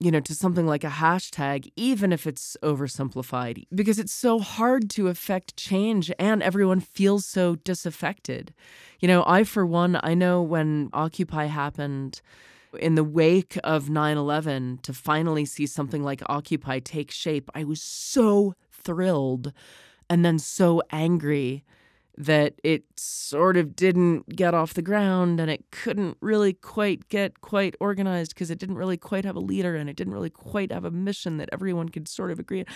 you 0.00 0.12
know 0.12 0.20
to 0.20 0.32
something 0.32 0.64
like 0.64 0.84
a 0.84 0.88
hashtag 0.88 1.72
even 1.74 2.12
if 2.12 2.24
it's 2.24 2.56
oversimplified 2.62 3.64
because 3.74 3.98
it's 3.98 4.12
so 4.12 4.38
hard 4.38 4.88
to 4.90 5.08
affect 5.08 5.56
change 5.56 6.12
and 6.20 6.40
everyone 6.40 6.78
feels 6.78 7.26
so 7.26 7.56
disaffected. 7.56 8.54
You 9.00 9.08
know, 9.08 9.24
I 9.26 9.42
for 9.42 9.66
one 9.66 9.98
I 10.02 10.14
know 10.14 10.40
when 10.40 10.90
occupy 10.92 11.46
happened 11.46 12.20
in 12.80 12.94
the 12.94 13.04
wake 13.04 13.58
of 13.64 13.88
9/11 13.88 14.82
to 14.82 14.92
finally 14.92 15.44
see 15.44 15.66
something 15.66 16.02
like 16.02 16.22
occupy 16.26 16.78
take 16.80 17.10
shape, 17.10 17.50
I 17.54 17.64
was 17.64 17.82
so 17.82 18.54
thrilled 18.70 19.52
and 20.10 20.24
then 20.24 20.38
so 20.38 20.82
angry 20.90 21.64
that 22.16 22.54
it 22.64 22.82
sort 22.96 23.56
of 23.56 23.76
didn't 23.76 24.34
get 24.34 24.52
off 24.52 24.74
the 24.74 24.82
ground 24.82 25.38
and 25.38 25.48
it 25.48 25.64
couldn't 25.70 26.16
really 26.20 26.52
quite 26.52 27.08
get 27.08 27.40
quite 27.42 27.76
organized 27.80 28.34
because 28.34 28.50
it 28.50 28.58
didn't 28.58 28.74
really 28.76 28.96
quite 28.96 29.24
have 29.24 29.36
a 29.36 29.40
leader 29.40 29.76
and 29.76 29.88
it 29.88 29.94
didn't 29.94 30.12
really 30.12 30.30
quite 30.30 30.72
have 30.72 30.84
a 30.84 30.90
mission 30.90 31.36
that 31.36 31.48
everyone 31.52 31.88
could 31.88 32.08
sort 32.08 32.32
of 32.32 32.40
agree. 32.40 32.60
on. 32.60 32.66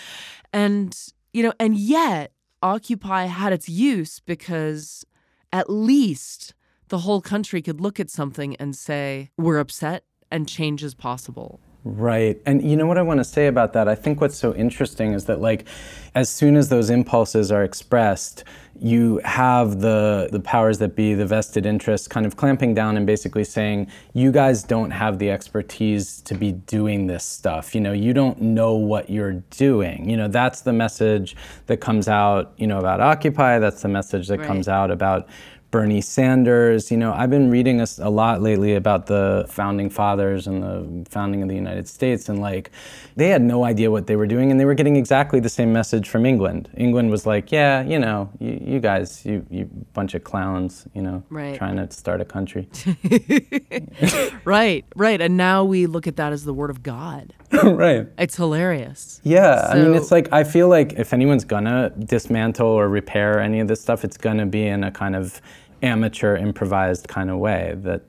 And 0.53 0.97
you 1.33 1.43
know, 1.43 1.53
and 1.59 1.75
yet 1.75 2.31
Occupy 2.61 3.25
had 3.25 3.51
its 3.51 3.67
use 3.67 4.21
because 4.21 5.05
at 5.51 5.69
least 5.69 6.53
the 6.93 6.99
whole 6.99 7.21
country 7.21 7.59
could 7.59 7.81
look 7.81 7.99
at 7.99 8.11
something 8.11 8.55
and 8.57 8.75
say, 8.75 9.31
we're 9.35 9.57
upset 9.57 10.03
and 10.29 10.47
change 10.47 10.83
is 10.83 10.93
possible. 10.93 11.59
Right. 11.83 12.39
And 12.45 12.63
you 12.63 12.77
know 12.77 12.85
what 12.85 12.99
I 12.99 13.01
want 13.01 13.17
to 13.19 13.23
say 13.23 13.47
about 13.47 13.73
that? 13.73 13.87
I 13.87 13.95
think 13.95 14.21
what's 14.21 14.37
so 14.37 14.53
interesting 14.53 15.13
is 15.13 15.25
that 15.25 15.41
like 15.41 15.65
as 16.13 16.29
soon 16.29 16.55
as 16.55 16.69
those 16.69 16.91
impulses 16.91 17.51
are 17.51 17.63
expressed, 17.63 18.43
you 18.79 19.19
have 19.25 19.81
the 19.81 20.29
the 20.31 20.39
powers 20.39 20.77
that 20.79 20.95
be, 20.95 21.13
the 21.13 21.25
vested 21.25 21.65
interests 21.65 22.07
kind 22.07 22.25
of 22.25 22.37
clamping 22.37 22.73
down 22.73 22.95
and 22.95 23.05
basically 23.05 23.43
saying, 23.43 23.87
you 24.13 24.31
guys 24.31 24.63
don't 24.63 24.91
have 24.91 25.19
the 25.19 25.29
expertise 25.29 26.21
to 26.21 26.35
be 26.35 26.51
doing 26.51 27.07
this 27.07 27.25
stuff. 27.25 27.75
You 27.75 27.81
know, 27.81 27.91
you 27.91 28.13
don't 28.13 28.39
know 28.39 28.75
what 28.75 29.09
you're 29.09 29.43
doing. 29.49 30.09
You 30.09 30.17
know, 30.17 30.27
that's 30.27 30.61
the 30.61 30.73
message 30.73 31.35
that 31.65 31.77
comes 31.77 32.07
out, 32.07 32.53
you 32.57 32.67
know, 32.67 32.79
about 32.79 33.01
Occupy, 33.01 33.59
that's 33.59 33.81
the 33.81 33.89
message 33.89 34.27
that 34.27 34.39
Right. 34.39 34.47
comes 34.47 34.67
out 34.67 34.89
about 34.89 35.27
Bernie 35.73 36.01
Sanders. 36.01 36.91
You 36.91 36.97
know, 36.97 37.13
I've 37.13 37.31
been 37.31 37.49
reading 37.49 37.81
a 37.81 38.09
lot 38.11 38.43
lately 38.43 38.75
about 38.75 39.07
the 39.07 39.43
founding 39.49 39.89
fathers 39.89 40.45
and 40.45 40.61
the 40.61 41.09
founding 41.09 41.41
of 41.41 41.49
the 41.49 41.55
United 41.55 41.87
States, 41.87 42.29
and 42.29 42.39
like, 42.39 42.69
they 43.15 43.29
had 43.29 43.41
no 43.41 43.63
idea 43.65 43.89
what 43.89 44.05
they 44.05 44.15
were 44.15 44.27
doing, 44.27 44.51
and 44.51 44.59
they 44.59 44.65
were 44.65 44.75
getting 44.75 44.95
exactly 44.97 45.39
the 45.39 45.49
same 45.49 45.73
message 45.73 46.07
from 46.07 46.27
England. 46.27 46.69
England 46.77 47.09
was 47.09 47.25
like, 47.25 47.51
yeah, 47.51 47.81
you 47.81 47.97
know, 47.97 48.29
you, 48.39 48.59
you 48.63 48.79
guys, 48.79 49.25
you, 49.25 49.43
you 49.49 49.65
bunch 49.93 50.13
of 50.13 50.23
clowns, 50.23 50.85
you 50.93 51.01
know, 51.01 51.23
Right. 51.31 51.57
trying 51.57 51.77
to 51.77 51.89
start 51.89 52.21
a 52.21 52.25
country. 52.25 52.69
Right, 54.45 54.85
right. 54.95 55.21
And 55.21 55.37
now 55.37 55.63
we 55.63 55.85
look 55.85 56.05
at 56.05 56.17
that 56.17 56.33
as 56.33 56.43
the 56.43 56.53
word 56.53 56.69
of 56.69 56.83
God. 56.83 57.33
right. 57.63 58.07
It's 58.17 58.35
hilarious. 58.35 59.21
Yeah, 59.23 59.67
I 59.69 59.75
mean, 59.75 59.93
it's 59.93 60.11
like 60.11 60.27
I 60.33 60.43
feel 60.43 60.67
like 60.67 60.93
if 60.93 61.13
anyone's 61.13 61.45
gonna 61.45 61.91
dismantle 61.91 62.67
or 62.67 62.89
repair 62.89 63.39
any 63.39 63.59
of 63.59 63.67
this 63.67 63.79
stuff, 63.81 64.03
it's 64.03 64.17
gonna 64.17 64.45
be 64.45 64.65
in 64.65 64.83
a 64.83 64.91
kind 64.91 65.15
of 65.15 65.39
amateur, 65.83 66.35
improvised 66.37 67.07
kind 67.07 67.29
of 67.29 67.37
way. 67.37 67.75
That 67.77 68.03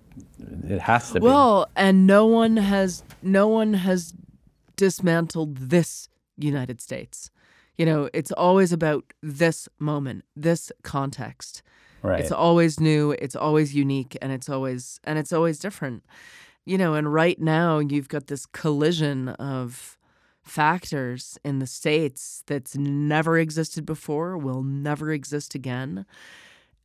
it 0.68 0.80
has 0.80 1.10
to 1.12 1.20
be. 1.20 1.26
Well, 1.26 1.68
and 1.76 2.06
no 2.06 2.26
one 2.26 2.56
has 2.56 3.02
no 3.22 3.48
one 3.48 3.74
has 3.74 4.14
dismantled 4.76 5.56
this 5.56 6.08
United 6.37 6.80
States. 6.80 7.30
You 7.76 7.87
know, 7.87 8.08
it's 8.14 8.32
always 8.32 8.72
about 8.72 9.12
this 9.22 9.68
moment, 9.78 10.24
this 10.37 10.70
context. 10.82 11.62
right. 12.02 12.20
It's 12.20 12.30
always 12.30 12.78
new, 12.78 13.12
it's 13.12 13.34
always 13.34 13.74
unique, 13.74 14.16
and 14.22 14.32
it's 14.32 14.48
always 14.48 15.00
and 15.04 15.18
it's 15.18 15.32
always 15.32 15.58
different. 15.58 16.04
You 16.64 16.78
know, 16.78 16.94
and 16.94 17.12
right 17.12 17.38
now 17.38 17.78
you've 17.78 18.08
got 18.08 18.28
this 18.28 18.46
collision 18.46 19.28
of 19.30 19.98
factors 20.42 21.38
in 21.44 21.58
the 21.58 21.66
states 21.66 22.42
that's 22.46 22.76
never 22.76 23.38
existed 23.38 23.84
before, 23.84 24.37
will 24.38 24.62
never 24.62 25.10
exist 25.10 25.54
again. 25.54 26.06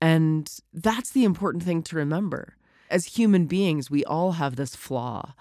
And 0.02 0.50
that's 0.74 1.10
the 1.12 1.24
important 1.24 1.64
thing 1.64 1.84
to 1.84 1.96
remember. 1.96 2.56
As 2.90 3.06
human 3.06 3.46
beings, 3.46 3.92
we 3.92 4.04
all 4.06 4.34
have 4.34 4.56
this 4.56 4.76
flaw, 4.76 5.34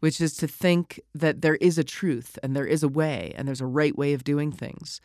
which 0.00 0.20
is 0.20 0.34
to 0.36 0.46
think 0.48 1.00
that 1.14 1.42
there 1.42 1.56
is 1.56 1.78
a 1.78 1.84
truth 1.84 2.38
and 2.42 2.54
there 2.54 2.66
is 2.66 2.82
a 2.82 2.88
way 2.88 3.32
and 3.36 3.46
there's 3.46 3.60
a 3.60 3.66
right 3.66 3.96
way 3.96 4.12
of 4.12 4.24
doing 4.24 4.52
things. 4.52 5.00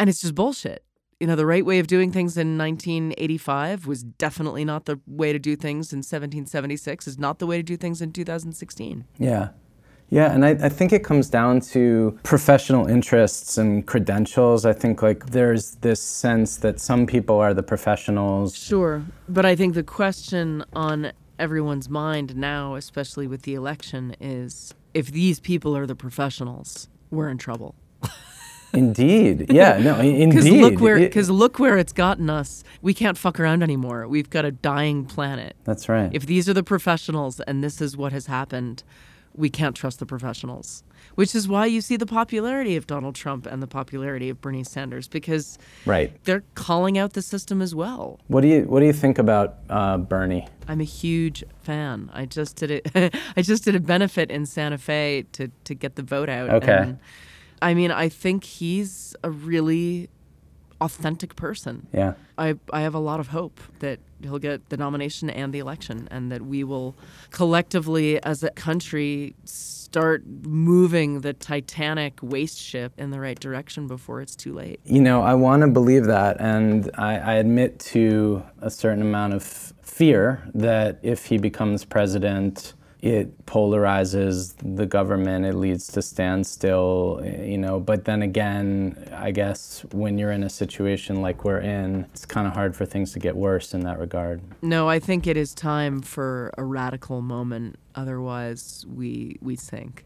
And 0.00 0.10
it's 0.10 0.20
just 0.20 0.34
bullshit. 0.34 0.82
You 1.20 1.26
know, 1.26 1.36
the 1.36 1.46
right 1.46 1.64
way 1.64 1.78
of 1.78 1.86
doing 1.86 2.12
things 2.12 2.36
in 2.36 2.58
1985 2.58 3.86
was 3.86 4.02
definitely 4.02 4.64
not 4.64 4.84
the 4.84 5.00
way 5.06 5.32
to 5.32 5.38
do 5.38 5.56
things 5.56 5.92
in 5.92 5.98
1776, 5.98 7.06
is 7.06 7.18
not 7.18 7.38
the 7.38 7.46
way 7.46 7.56
to 7.56 7.62
do 7.62 7.76
things 7.76 8.02
in 8.02 8.12
2016. 8.12 9.06
Yeah. 9.18 9.48
Yeah, 10.08 10.32
and 10.32 10.44
I, 10.44 10.50
I 10.50 10.68
think 10.68 10.92
it 10.92 11.02
comes 11.02 11.28
down 11.28 11.60
to 11.72 12.16
professional 12.22 12.86
interests 12.86 13.58
and 13.58 13.84
credentials. 13.86 14.64
I 14.64 14.72
think 14.72 15.02
like 15.02 15.26
there's 15.26 15.72
this 15.76 16.00
sense 16.00 16.58
that 16.58 16.78
some 16.78 17.06
people 17.06 17.38
are 17.40 17.52
the 17.52 17.62
professionals. 17.64 18.56
Sure. 18.56 19.02
But 19.28 19.44
I 19.44 19.56
think 19.56 19.74
the 19.74 19.82
question 19.82 20.64
on 20.74 21.10
everyone's 21.40 21.88
mind 21.88 22.36
now, 22.36 22.76
especially 22.76 23.26
with 23.26 23.42
the 23.42 23.54
election, 23.54 24.14
is 24.20 24.74
if 24.94 25.10
these 25.10 25.40
people 25.40 25.76
are 25.76 25.86
the 25.86 25.96
professionals, 25.96 26.88
we're 27.10 27.28
in 27.28 27.38
trouble. 27.38 27.74
Indeed. 28.72 29.46
Yeah, 29.50 29.78
no, 29.78 29.94
i- 29.96 30.26
Because 30.26 30.48
look 30.48 30.80
where, 30.80 30.98
because 30.98 31.30
look 31.30 31.58
where 31.58 31.78
it's 31.78 31.92
gotten 31.92 32.28
us. 32.30 32.62
We 32.82 32.94
can't 32.94 33.16
fuck 33.16 33.40
around 33.40 33.62
anymore. 33.62 34.06
We've 34.06 34.28
got 34.28 34.44
a 34.44 34.50
dying 34.52 35.04
planet. 35.06 35.56
That's 35.64 35.88
right. 35.88 36.10
If 36.12 36.26
these 36.26 36.48
are 36.48 36.52
the 36.54 36.62
professionals 36.62 37.40
and 37.40 37.64
this 37.64 37.80
is 37.80 37.96
what 37.96 38.12
has 38.12 38.26
happened, 38.26 38.82
we 39.36 39.50
can't 39.50 39.76
trust 39.76 39.98
the 39.98 40.06
professionals. 40.06 40.82
Which 41.14 41.34
is 41.34 41.48
why 41.48 41.66
you 41.66 41.80
see 41.80 41.96
the 41.96 42.06
popularity 42.06 42.76
of 42.76 42.86
Donald 42.86 43.14
Trump 43.14 43.46
and 43.46 43.62
the 43.62 43.66
popularity 43.66 44.28
of 44.28 44.40
Bernie 44.40 44.64
Sanders 44.64 45.08
because 45.08 45.58
right. 45.86 46.12
they're 46.24 46.44
calling 46.54 46.98
out 46.98 47.14
the 47.14 47.22
system 47.22 47.62
as 47.62 47.74
well. 47.74 48.20
What 48.26 48.42
do 48.42 48.48
you 48.48 48.62
What 48.62 48.80
do 48.80 48.86
you 48.86 48.92
think 48.92 49.18
about 49.18 49.56
uh, 49.70 49.98
Bernie? 49.98 50.46
I'm 50.68 50.80
a 50.80 50.84
huge 50.84 51.44
fan. 51.62 52.10
I 52.12 52.26
just 52.26 52.56
did 52.56 52.70
it. 52.70 53.14
I 53.36 53.42
just 53.42 53.64
did 53.64 53.74
a 53.74 53.80
benefit 53.80 54.30
in 54.30 54.46
Santa 54.46 54.78
Fe 54.78 55.24
to 55.32 55.50
to 55.64 55.74
get 55.74 55.96
the 55.96 56.02
vote 56.02 56.28
out. 56.28 56.50
Okay. 56.50 56.72
And, 56.72 56.98
I 57.62 57.72
mean, 57.72 57.90
I 57.90 58.08
think 58.08 58.44
he's 58.44 59.16
a 59.24 59.30
really 59.30 60.10
authentic 60.80 61.36
person. 61.36 61.86
Yeah. 61.92 62.14
I, 62.38 62.56
I 62.72 62.80
have 62.80 62.94
a 62.94 62.98
lot 62.98 63.20
of 63.20 63.28
hope 63.28 63.60
that 63.80 63.98
he'll 64.22 64.38
get 64.38 64.68
the 64.68 64.76
nomination 64.76 65.30
and 65.30 65.52
the 65.52 65.58
election, 65.58 66.08
and 66.10 66.30
that 66.32 66.42
we 66.42 66.64
will 66.64 66.94
collectively, 67.30 68.22
as 68.22 68.42
a 68.42 68.50
country, 68.50 69.34
start 69.44 70.24
moving 70.26 71.20
the 71.20 71.32
Titanic 71.32 72.18
waste 72.22 72.58
ship 72.58 72.92
in 72.98 73.10
the 73.10 73.20
right 73.20 73.38
direction 73.38 73.86
before 73.86 74.20
it's 74.20 74.36
too 74.36 74.52
late. 74.52 74.80
You 74.84 75.00
know, 75.00 75.22
I 75.22 75.34
want 75.34 75.62
to 75.62 75.68
believe 75.68 76.04
that, 76.06 76.40
and 76.40 76.90
I, 76.94 77.18
I 77.18 77.34
admit 77.34 77.78
to 77.80 78.42
a 78.60 78.70
certain 78.70 79.02
amount 79.02 79.34
of 79.34 79.42
fear 79.42 80.42
that 80.54 80.98
if 81.02 81.26
he 81.26 81.38
becomes 81.38 81.84
president, 81.84 82.74
it 83.00 83.46
polarizes 83.46 84.54
the 84.76 84.86
government, 84.86 85.44
it 85.44 85.54
leads 85.54 85.86
to 85.88 86.02
standstill, 86.02 87.22
you 87.24 87.58
know. 87.58 87.78
But 87.78 88.04
then 88.04 88.22
again, 88.22 89.08
I 89.14 89.30
guess 89.30 89.84
when 89.92 90.18
you're 90.18 90.32
in 90.32 90.42
a 90.42 90.50
situation 90.50 91.20
like 91.20 91.44
we're 91.44 91.60
in, 91.60 92.06
it's 92.12 92.24
kind 92.24 92.46
of 92.46 92.54
hard 92.54 92.74
for 92.74 92.86
things 92.86 93.12
to 93.12 93.18
get 93.18 93.36
worse 93.36 93.74
in 93.74 93.80
that 93.80 93.98
regard. 93.98 94.40
No, 94.62 94.88
I 94.88 94.98
think 94.98 95.26
it 95.26 95.36
is 95.36 95.54
time 95.54 96.00
for 96.00 96.52
a 96.56 96.64
radical 96.64 97.20
moment. 97.20 97.76
Otherwise, 97.94 98.86
we 98.88 99.38
we 99.42 99.56
sink. 99.56 100.04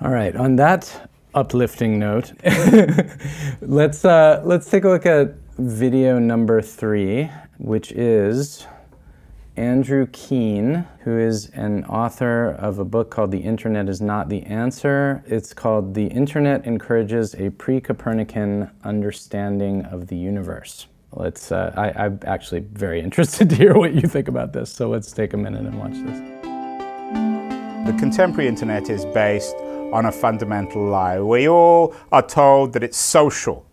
All 0.00 0.10
right. 0.10 0.36
On 0.36 0.56
that 0.56 1.10
uplifting 1.34 1.98
note, 1.98 2.32
let's 3.62 4.04
uh, 4.04 4.42
let's 4.44 4.68
take 4.68 4.84
a 4.84 4.88
look 4.88 5.06
at 5.06 5.34
video 5.58 6.18
number 6.18 6.60
three, 6.60 7.30
which 7.58 7.92
is 7.92 8.66
Andrew 9.56 10.06
Keen, 10.12 10.86
who 11.00 11.18
is 11.18 11.48
an 11.50 11.84
author 11.86 12.50
of 12.50 12.78
a 12.78 12.84
book 12.84 13.10
called 13.10 13.30
The 13.30 13.38
Internet 13.38 13.88
is 13.88 14.02
Not 14.02 14.28
the 14.28 14.42
Answer. 14.42 15.24
It's 15.26 15.54
called 15.54 15.94
The 15.94 16.08
Internet 16.08 16.66
Encourages 16.66 17.34
a 17.36 17.48
Pre 17.50 17.80
Copernican 17.80 18.70
Understanding 18.84 19.86
of 19.86 20.08
the 20.08 20.16
Universe. 20.16 20.88
Let's, 21.12 21.52
uh, 21.52 21.72
I, 21.74 22.04
I'm 22.04 22.20
actually 22.26 22.60
very 22.60 23.00
interested 23.06 23.48
to 23.48 23.56
hear 23.56 23.72
what 23.74 23.94
you 23.94 24.02
think 24.02 24.28
about 24.28 24.52
this, 24.52 24.70
so 24.70 24.90
let's 24.90 25.10
take 25.12 25.32
a 25.32 25.38
minute 25.38 25.62
and 25.62 25.78
watch 25.78 25.92
this. 25.92 26.18
The 27.86 27.98
contemporary 27.98 28.48
internet 28.48 28.90
is 28.90 29.06
based 29.06 29.56
on 29.56 30.04
a 30.04 30.12
fundamental 30.12 30.84
lie. 30.84 31.18
We 31.18 31.48
all 31.48 31.94
are 32.12 32.26
told 32.26 32.74
that 32.74 32.82
it's 32.82 32.98
social. 32.98 33.64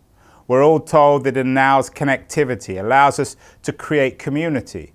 We're 0.48 0.64
all 0.64 0.80
told 0.80 1.24
that 1.24 1.36
it 1.36 1.46
allows 1.46 1.90
connectivity, 1.90 2.80
allows 2.80 3.18
us 3.18 3.36
to 3.64 3.72
create 3.72 4.18
community. 4.18 4.93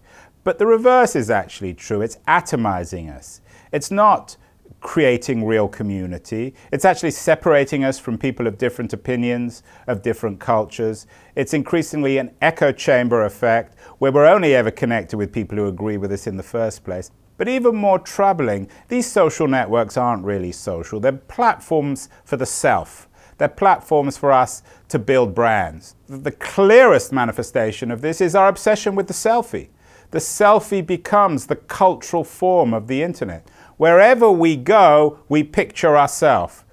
But 0.50 0.58
the 0.58 0.66
reverse 0.66 1.16
is 1.16 1.30
actually 1.30 1.76
true. 1.76 2.02
It's 2.02 2.18
atomizing 2.28 3.16
us. 3.16 3.42
It's 3.72 3.92
not 3.92 4.36
creating 4.82 5.46
real 5.46 5.68
community. 5.68 6.56
It's 6.72 6.86
actually 6.86 7.12
separating 7.12 7.84
us 7.84 8.00
from 8.00 8.18
people 8.18 8.48
of 8.48 8.58
different 8.58 8.92
opinions, 8.92 9.62
of 9.86 10.02
different 10.02 10.40
cultures. 10.40 11.06
It's 11.36 11.54
increasingly 11.54 12.18
an 12.18 12.32
echo 12.42 12.72
chamber 12.72 13.26
effect 13.26 13.78
where 14.00 14.12
we're 14.12 14.26
only 14.26 14.56
ever 14.56 14.72
connected 14.72 15.18
with 15.18 15.32
people 15.32 15.56
who 15.56 15.68
agree 15.68 15.98
with 15.98 16.12
us 16.12 16.26
in 16.26 16.36
the 16.36 16.42
first 16.42 16.84
place. 16.84 17.12
But 17.38 17.48
even 17.48 17.76
more 17.76 18.00
troubling, 18.00 18.70
these 18.88 19.06
social 19.06 19.48
networks 19.48 19.98
aren't 19.98 20.26
really 20.26 20.52
social. 20.52 21.00
They're 21.00 21.12
platforms 21.12 22.10
for 22.26 22.38
the 22.38 22.48
self. 22.48 23.08
They're 23.38 23.50
platforms 23.50 24.18
for 24.18 24.32
us 24.32 24.64
to 24.88 24.98
build 24.98 25.36
brands. 25.36 25.96
The 26.08 26.32
clearest 26.32 27.14
manifestation 27.14 27.92
of 27.92 28.02
this 28.02 28.20
is 28.20 28.34
our 28.34 28.48
obsession 28.48 28.96
with 28.96 29.06
the 29.06 29.14
selfie 29.14 29.70
the 30.12 30.19
selfie 30.19 30.86
becomes 30.86 31.48
the 31.48 31.56
cultural 31.56 32.24
form 32.24 32.74
of 32.74 32.88
the 32.88 33.04
internet. 33.04 33.48
Wherever 33.78 34.30
we 34.30 34.56
go, 34.56 35.19
we 35.30 35.43
picture 35.43 35.98
ourselves 35.98 36.63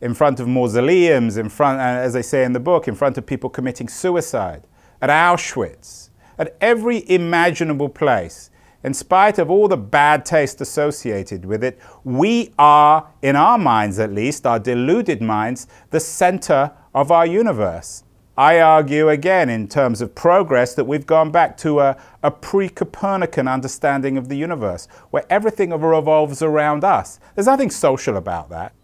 in 0.00 0.14
front 0.14 0.40
of 0.40 0.48
mausoleums, 0.48 1.36
in 1.36 1.48
front, 1.48 1.80
uh, 1.80 1.82
as 1.82 2.16
I 2.16 2.20
say 2.20 2.44
in 2.44 2.52
the 2.52 2.60
book, 2.60 2.88
in 2.88 2.94
front 2.94 3.18
of 3.18 3.26
people 3.26 3.50
committing 3.50 3.88
suicide, 3.88 4.62
at 5.00 5.10
Auschwitz, 5.10 6.10
at 6.38 6.56
every 6.60 7.08
imaginable 7.10 7.88
place. 7.88 8.50
In 8.84 8.94
spite 8.94 9.38
of 9.38 9.50
all 9.50 9.68
the 9.68 9.76
bad 9.76 10.24
taste 10.24 10.60
associated 10.60 11.44
with 11.44 11.64
it, 11.64 11.78
we 12.04 12.52
are, 12.58 13.08
in 13.22 13.36
our 13.36 13.58
minds 13.58 13.98
at 13.98 14.12
least, 14.12 14.46
our 14.46 14.58
deluded 14.58 15.20
minds, 15.20 15.66
the 15.90 16.00
center 16.00 16.72
of 16.94 17.10
our 17.10 17.26
universe. 17.26 18.04
I 18.38 18.60
argue 18.60 19.08
again, 19.08 19.48
in 19.48 19.66
terms 19.66 20.02
of 20.02 20.14
progress, 20.14 20.74
that 20.74 20.84
we've 20.84 21.06
gone 21.06 21.30
back 21.30 21.56
to 21.58 21.80
a, 21.80 21.96
a 22.22 22.30
pre 22.30 22.68
Copernican 22.68 23.48
understanding 23.48 24.18
of 24.18 24.28
the 24.28 24.36
universe, 24.36 24.88
where 25.10 25.24
everything 25.30 25.70
revolves 25.70 26.42
around 26.42 26.84
us. 26.84 27.18
There's 27.34 27.46
nothing 27.46 27.70
social 27.70 28.18
about 28.18 28.50
that. 28.50 28.74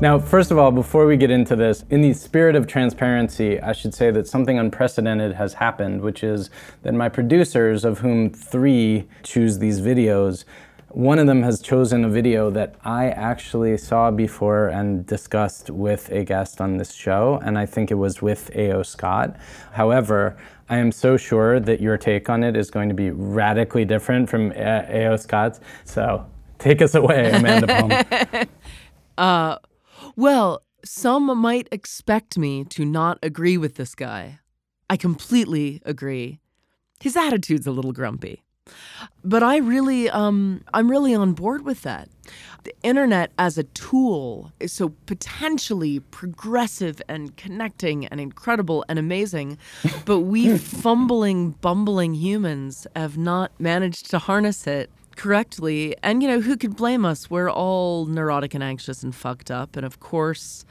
Now, 0.00 0.20
first 0.20 0.52
of 0.52 0.58
all, 0.58 0.70
before 0.70 1.06
we 1.06 1.16
get 1.16 1.30
into 1.32 1.56
this, 1.56 1.84
in 1.90 2.02
the 2.02 2.12
spirit 2.12 2.54
of 2.54 2.68
transparency, 2.68 3.60
I 3.60 3.72
should 3.72 3.92
say 3.92 4.12
that 4.12 4.28
something 4.28 4.56
unprecedented 4.56 5.34
has 5.34 5.54
happened, 5.54 6.02
which 6.02 6.22
is 6.22 6.50
that 6.82 6.94
my 6.94 7.08
producers, 7.08 7.84
of 7.84 7.98
whom 7.98 8.30
three 8.30 9.08
choose 9.24 9.58
these 9.58 9.80
videos, 9.80 10.44
one 10.94 11.18
of 11.18 11.26
them 11.26 11.42
has 11.42 11.60
chosen 11.60 12.04
a 12.04 12.08
video 12.08 12.50
that 12.50 12.76
I 12.84 13.06
actually 13.08 13.76
saw 13.78 14.12
before 14.12 14.68
and 14.68 15.04
discussed 15.04 15.68
with 15.68 16.08
a 16.10 16.22
guest 16.24 16.60
on 16.60 16.76
this 16.76 16.92
show, 16.92 17.40
and 17.44 17.58
I 17.58 17.66
think 17.66 17.90
it 17.90 17.96
was 17.96 18.22
with 18.22 18.48
A.O. 18.54 18.84
Scott. 18.84 19.36
However, 19.72 20.36
I 20.68 20.76
am 20.76 20.92
so 20.92 21.16
sure 21.16 21.58
that 21.58 21.80
your 21.80 21.98
take 21.98 22.30
on 22.30 22.44
it 22.44 22.56
is 22.56 22.70
going 22.70 22.88
to 22.88 22.94
be 22.94 23.10
radically 23.10 23.84
different 23.84 24.30
from 24.30 24.52
A.O. 24.52 25.16
Scott's. 25.16 25.58
So 25.84 26.24
take 26.58 26.80
us 26.80 26.94
away, 26.94 27.32
Amanda 27.32 27.66
Palm. 27.66 28.48
uh, 29.18 29.58
well, 30.14 30.62
some 30.84 31.36
might 31.36 31.68
expect 31.72 32.38
me 32.38 32.64
to 32.66 32.84
not 32.84 33.18
agree 33.20 33.56
with 33.56 33.74
this 33.74 33.96
guy. 33.96 34.38
I 34.88 34.96
completely 34.96 35.82
agree. 35.84 36.38
His 37.00 37.16
attitude's 37.16 37.66
a 37.66 37.72
little 37.72 37.92
grumpy. 37.92 38.44
But 39.22 39.42
I 39.42 39.58
really, 39.58 40.08
um, 40.10 40.62
I'm 40.72 40.90
really 40.90 41.14
on 41.14 41.32
board 41.32 41.64
with 41.64 41.82
that. 41.82 42.08
The 42.64 42.74
internet 42.82 43.30
as 43.38 43.58
a 43.58 43.64
tool 43.64 44.52
is 44.58 44.72
so 44.72 44.94
potentially 45.06 46.00
progressive 46.00 47.02
and 47.08 47.36
connecting 47.36 48.06
and 48.06 48.20
incredible 48.20 48.84
and 48.88 48.98
amazing, 48.98 49.58
but 50.06 50.20
we 50.20 50.56
fumbling, 50.84 51.50
bumbling 51.50 52.14
humans 52.14 52.86
have 52.96 53.18
not 53.18 53.52
managed 53.58 54.10
to 54.10 54.18
harness 54.18 54.66
it 54.66 54.90
correctly. 55.16 55.94
And, 56.02 56.22
you 56.22 56.28
know, 56.28 56.40
who 56.40 56.56
could 56.56 56.76
blame 56.76 57.04
us? 57.04 57.30
We're 57.30 57.50
all 57.50 58.06
neurotic 58.06 58.54
and 58.54 58.64
anxious 58.64 59.02
and 59.02 59.14
fucked 59.14 59.50
up. 59.50 59.76
And 59.76 59.84
of 59.84 60.00
course, 60.00 60.64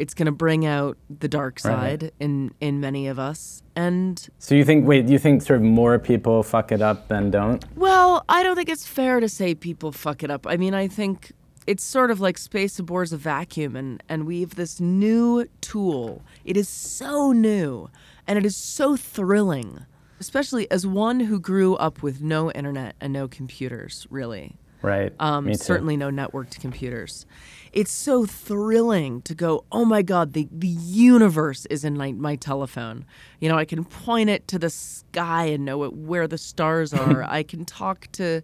it's 0.00 0.14
going 0.14 0.26
to 0.26 0.32
bring 0.32 0.64
out 0.64 0.96
the 1.10 1.28
dark 1.28 1.60
side 1.60 2.04
right. 2.04 2.14
in 2.18 2.52
in 2.60 2.80
many 2.80 3.06
of 3.06 3.18
us. 3.18 3.62
And 3.76 4.28
so 4.38 4.54
you 4.54 4.64
think 4.64 4.86
wait, 4.86 5.06
do 5.06 5.12
you 5.12 5.18
think 5.18 5.42
sort 5.42 5.58
of 5.58 5.62
more 5.62 5.98
people 5.98 6.42
fuck 6.42 6.72
it 6.72 6.80
up 6.80 7.08
than 7.08 7.30
don't? 7.30 7.62
Well, 7.76 8.24
I 8.28 8.42
don't 8.42 8.56
think 8.56 8.70
it's 8.70 8.86
fair 8.86 9.20
to 9.20 9.28
say 9.28 9.54
people 9.54 9.92
fuck 9.92 10.22
it 10.22 10.30
up. 10.30 10.46
I 10.46 10.56
mean, 10.56 10.72
I 10.72 10.88
think 10.88 11.32
it's 11.66 11.84
sort 11.84 12.10
of 12.10 12.18
like 12.18 12.38
space 12.38 12.78
abhors 12.78 13.12
a 13.12 13.18
vacuum 13.18 13.76
and 13.76 14.02
and 14.08 14.26
we 14.26 14.40
have 14.40 14.54
this 14.54 14.80
new 14.80 15.46
tool. 15.60 16.22
It 16.46 16.56
is 16.56 16.68
so 16.68 17.32
new 17.32 17.90
and 18.26 18.38
it 18.38 18.46
is 18.46 18.56
so 18.56 18.96
thrilling, 18.96 19.84
especially 20.18 20.70
as 20.70 20.86
one 20.86 21.20
who 21.20 21.38
grew 21.38 21.76
up 21.76 22.02
with 22.02 22.22
no 22.22 22.50
internet 22.52 22.96
and 23.02 23.12
no 23.12 23.28
computers, 23.28 24.06
really. 24.08 24.56
Right. 24.82 25.12
Um, 25.20 25.52
certainly 25.52 25.98
no 25.98 26.10
networked 26.10 26.58
computers 26.58 27.26
it's 27.72 27.92
so 27.92 28.26
thrilling 28.26 29.22
to 29.22 29.34
go, 29.34 29.64
oh 29.70 29.84
my 29.84 30.02
God, 30.02 30.32
the, 30.32 30.48
the 30.50 30.68
universe 30.68 31.66
is 31.66 31.84
in 31.84 31.96
my, 31.96 32.12
my 32.12 32.36
telephone. 32.36 33.04
You 33.40 33.48
know, 33.48 33.56
I 33.56 33.64
can 33.64 33.84
point 33.84 34.30
it 34.30 34.48
to 34.48 34.58
the 34.58 34.70
sky 34.70 35.46
and 35.46 35.64
know 35.64 35.84
it, 35.84 35.92
where 35.92 36.26
the 36.26 36.38
stars 36.38 36.92
are. 36.92 37.22
I 37.28 37.42
can 37.42 37.64
talk 37.64 38.08
to 38.12 38.42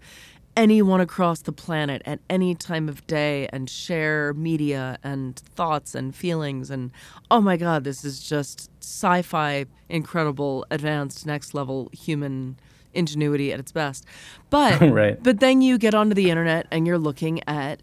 anyone 0.57 1.01
across 1.01 1.43
the 1.43 1.53
planet 1.53 2.03
at 2.07 2.19
any 2.31 2.55
time 2.55 2.89
of 2.89 3.07
day 3.07 3.49
and 3.53 3.69
share 3.69 4.33
media 4.35 4.99
and 5.05 5.37
thoughts 5.37 5.95
and 5.95 6.15
feelings. 6.15 6.71
And 6.71 6.91
oh 7.31 7.41
my 7.41 7.57
God, 7.57 7.85
this 7.85 8.05
is 8.05 8.21
just 8.21 8.71
sci 8.81 9.23
fi, 9.23 9.67
incredible, 9.89 10.65
advanced, 10.71 11.27
next 11.27 11.53
level 11.53 11.91
human 11.93 12.57
ingenuity 12.95 13.53
at 13.53 13.61
its 13.61 13.71
best. 13.73 14.07
But 14.51 14.81
right. 14.91 15.23
but 15.23 15.41
then 15.41 15.61
you 15.61 15.79
get 15.79 15.95
onto 15.95 16.15
the 16.15 16.31
internet 16.31 16.67
and 16.71 16.87
you're 16.87 16.99
looking 16.99 17.47
at 17.47 17.83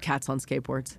cats 0.00 0.28
on 0.28 0.38
skateboards. 0.38 0.96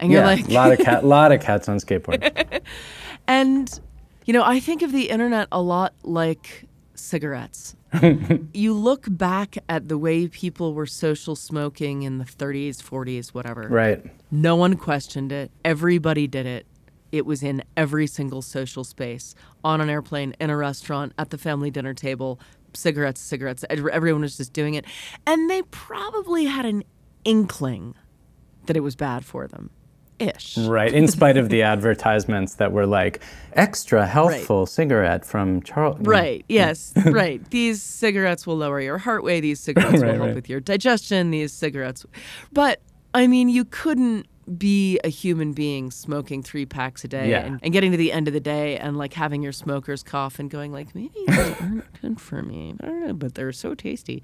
And 0.00 0.10
you're 0.10 0.22
yeah, 0.22 0.26
like 0.26 0.48
a 0.48 0.52
lot 0.52 0.72
of 0.72 0.78
cat 0.78 1.04
lot 1.04 1.32
of 1.32 1.40
cats 1.42 1.68
on 1.68 1.78
skateboards. 1.78 2.60
and 3.26 3.80
you 4.24 4.32
know, 4.32 4.42
I 4.42 4.60
think 4.60 4.82
of 4.82 4.92
the 4.92 5.10
internet 5.10 5.48
a 5.52 5.60
lot 5.60 5.94
like 6.02 6.64
cigarettes. 6.94 7.76
you 8.52 8.74
look 8.74 9.06
back 9.08 9.56
at 9.68 9.88
the 9.88 9.98
way 9.98 10.26
people 10.26 10.74
were 10.74 10.86
social 10.86 11.36
smoking 11.36 12.02
in 12.02 12.18
the 12.18 12.24
30s, 12.24 12.82
40s, 12.82 13.28
whatever. 13.28 13.68
Right. 13.68 14.04
No 14.30 14.56
one 14.56 14.76
questioned 14.76 15.30
it. 15.30 15.50
Everybody 15.64 16.26
did 16.26 16.46
it. 16.46 16.66
It 17.12 17.26
was 17.26 17.42
in 17.44 17.62
every 17.76 18.08
single 18.08 18.42
social 18.42 18.82
space 18.82 19.36
on 19.62 19.80
an 19.80 19.88
airplane, 19.88 20.34
in 20.40 20.50
a 20.50 20.56
restaurant, 20.56 21.12
at 21.18 21.30
the 21.30 21.38
family 21.38 21.70
dinner 21.70 21.94
table, 21.94 22.40
cigarettes, 22.72 23.20
cigarettes. 23.20 23.64
Everyone 23.70 24.22
was 24.22 24.36
just 24.36 24.52
doing 24.52 24.74
it. 24.74 24.84
And 25.24 25.48
they 25.48 25.62
probably 25.62 26.46
had 26.46 26.66
an 26.66 26.82
inkling 27.24 27.94
that 28.66 28.76
it 28.76 28.80
was 28.80 28.96
bad 28.96 29.24
for 29.24 29.46
them. 29.46 29.70
Ish. 30.20 30.58
Right, 30.58 30.92
in 30.92 31.08
spite 31.08 31.36
of 31.36 31.48
the 31.48 31.62
advertisements 31.74 32.54
that 32.54 32.70
were 32.70 32.86
like 32.86 33.20
extra 33.54 34.06
healthful 34.06 34.60
right. 34.60 34.68
cigarette 34.68 35.24
from 35.24 35.60
Charles. 35.62 35.98
Right, 36.00 36.44
yes, 36.48 36.92
right. 37.06 37.48
These 37.50 37.82
cigarettes 37.82 38.46
will 38.46 38.56
lower 38.56 38.80
your 38.80 38.98
heart 38.98 39.24
rate, 39.24 39.40
these 39.40 39.58
cigarettes 39.60 39.92
right, 40.00 40.02
will 40.02 40.14
help 40.14 40.26
right. 40.26 40.34
with 40.34 40.48
your 40.48 40.60
digestion, 40.60 41.30
these 41.32 41.52
cigarettes. 41.52 42.06
But 42.52 42.80
I 43.12 43.26
mean, 43.26 43.48
you 43.48 43.64
couldn't 43.64 44.26
be 44.58 45.00
a 45.02 45.08
human 45.08 45.52
being 45.52 45.90
smoking 45.90 46.42
three 46.42 46.66
packs 46.66 47.02
a 47.02 47.08
day 47.08 47.30
Yeah. 47.30 47.46
and, 47.46 47.60
and 47.62 47.72
getting 47.72 47.90
to 47.92 47.96
the 47.96 48.12
end 48.12 48.28
of 48.28 48.34
the 48.34 48.40
day 48.40 48.76
and 48.76 48.96
like 48.96 49.14
having 49.14 49.42
your 49.42 49.52
smoker's 49.52 50.02
cough 50.02 50.38
and 50.38 50.50
going 50.50 50.70
like 50.70 50.94
maybe 50.94 51.14
they 51.26 51.54
aren't 51.60 52.00
good 52.02 52.20
for 52.20 52.42
me 52.42 52.74
I 52.82 52.86
don't 52.86 53.06
know, 53.06 53.14
but 53.14 53.34
they're 53.36 53.52
so 53.52 53.74
tasty 53.74 54.22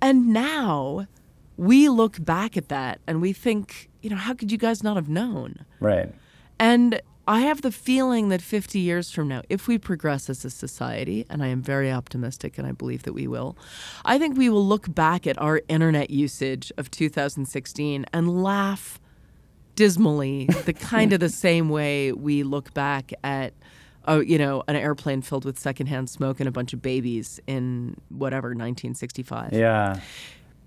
and 0.00 0.28
now 0.28 1.08
we 1.56 1.88
look 1.88 2.22
back 2.24 2.56
at 2.56 2.68
that 2.68 3.00
and 3.06 3.20
we 3.20 3.32
think 3.32 3.88
you 4.02 4.10
know 4.10 4.16
how 4.16 4.34
could 4.34 4.52
you 4.52 4.58
guys 4.58 4.82
not 4.82 4.96
have 4.96 5.08
known 5.08 5.64
Right. 5.80 6.12
and 6.58 7.00
I 7.28 7.40
have 7.40 7.62
the 7.62 7.72
feeling 7.72 8.28
that 8.28 8.40
50 8.40 8.78
years 8.78 9.10
from 9.10 9.26
now, 9.26 9.42
if 9.48 9.66
we 9.66 9.78
progress 9.78 10.30
as 10.30 10.44
a 10.44 10.50
society, 10.50 11.26
and 11.28 11.42
I 11.42 11.48
am 11.48 11.60
very 11.60 11.90
optimistic 11.90 12.56
and 12.56 12.68
I 12.68 12.70
believe 12.70 13.02
that 13.02 13.14
we 13.14 13.26
will, 13.26 13.56
I 14.04 14.16
think 14.16 14.38
we 14.38 14.48
will 14.48 14.64
look 14.64 14.94
back 14.94 15.26
at 15.26 15.36
our 15.42 15.60
internet 15.68 16.10
usage 16.10 16.70
of 16.76 16.88
2016 16.88 18.06
and 18.12 18.44
laugh 18.44 19.00
dismally, 19.74 20.46
the 20.66 20.72
kind 20.72 21.12
of 21.12 21.18
the 21.18 21.28
same 21.46 21.68
way 21.68 22.12
we 22.12 22.44
look 22.44 22.72
back 22.74 23.12
at. 23.24 23.52
Oh, 24.08 24.20
you 24.20 24.38
know, 24.38 24.62
an 24.68 24.76
airplane 24.76 25.20
filled 25.20 25.44
with 25.44 25.58
secondhand 25.58 26.08
smoke 26.08 26.38
and 26.38 26.48
a 26.48 26.52
bunch 26.52 26.72
of 26.72 26.80
babies 26.80 27.40
in 27.48 27.96
whatever 28.08 28.50
1965. 28.50 29.52
Yeah. 29.52 29.98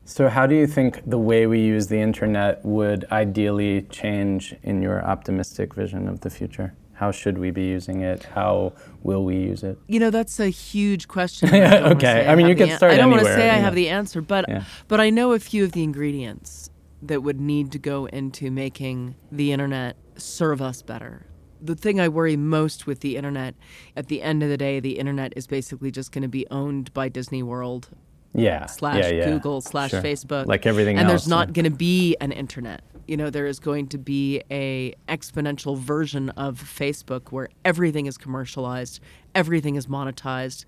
So, 0.10 0.28
how 0.28 0.48
do 0.48 0.56
you 0.56 0.66
think 0.66 1.08
the 1.08 1.20
way 1.20 1.46
we 1.46 1.60
use 1.62 1.86
the 1.86 2.00
internet 2.02 2.66
would 2.66 3.06
ideally 3.12 3.84
change 3.92 4.56
in 4.64 4.82
your 4.82 5.06
optimistic 5.06 5.76
vision 5.76 6.08
of 6.08 6.22
the 6.22 6.32
future? 6.32 6.74
How 6.94 7.12
should 7.12 7.38
we 7.38 7.52
be 7.52 7.66
using 7.66 8.02
it? 8.02 8.24
How 8.24 8.74
will 9.04 9.24
we 9.24 9.36
use 9.38 9.62
it? 9.62 9.78
You 9.86 10.00
know, 10.00 10.10
that's 10.10 10.40
a 10.40 10.50
huge 10.50 11.08
question. 11.08 11.50
I 11.54 11.92
Okay. 11.92 12.02
say 12.02 12.28
I 12.28 12.34
mean, 12.34 12.48
you 12.48 12.56
can 12.56 12.72
an- 12.72 12.78
start 12.78 12.94
I 12.94 12.98
don't 12.98 13.14
anywhere, 13.14 13.36
say 13.38 13.52
I 13.52 13.58
have 13.58 13.76
the 13.76 13.90
answer, 13.90 14.20
but 14.20 14.46
Yeah. 14.50 14.64
but 14.88 15.00
I 15.00 15.12
know 15.12 15.34
a 15.34 15.40
few 15.40 15.64
of 15.64 15.74
the 15.74 15.84
ingredients 15.84 16.72
that 17.04 17.22
would 17.22 17.40
need 17.40 17.72
to 17.74 17.78
go 17.78 18.08
into 18.08 18.50
making 18.50 19.14
the 19.32 19.52
internet 19.52 19.96
serve 20.18 20.60
us 20.60 20.82
better. 20.82 21.28
The 21.62 21.76
thing 21.76 22.00
I 22.00 22.08
worry 22.08 22.36
most 22.36 22.88
with 22.88 23.02
the 23.02 23.16
internet, 23.16 23.54
at 23.96 24.08
the 24.08 24.24
end 24.24 24.42
of 24.42 24.50
the 24.50 24.58
day, 24.58 24.80
the 24.80 24.98
internet 24.98 25.34
is 25.36 25.46
basically 25.46 25.92
just 25.92 26.12
going 26.12 26.24
to 26.24 26.28
be 26.30 26.48
owned 26.50 26.92
by 26.96 27.10
Disney 27.10 27.44
World 27.44 27.90
Yeah. 28.34 28.66
slash 28.68 29.04
yeah, 29.04 29.10
yeah. 29.10 29.26
Google 29.30 29.62
slash 29.62 29.92
Sure. 29.92 30.02
Facebook, 30.02 30.46
Like 30.46 30.66
everything 30.66 30.98
and 30.98 31.06
else. 31.10 31.12
there's 31.24 31.28
not 31.28 31.54
going 31.54 31.66
to 31.66 31.72
be 31.76 32.16
an 32.22 32.32
internet. 32.32 32.82
You 33.08 33.18
know, 33.18 33.30
there 33.32 33.48
is 33.48 33.60
going 33.60 33.88
to 33.88 33.98
be 33.98 34.42
a 34.52 34.94
exponential 35.08 35.78
version 35.78 36.30
of 36.32 36.62
Facebook 36.62 37.32
where 37.32 37.50
everything 37.66 38.06
is 38.06 38.18
commercialized, 38.18 39.00
everything 39.34 39.76
is 39.76 39.88
monetized, 39.88 40.66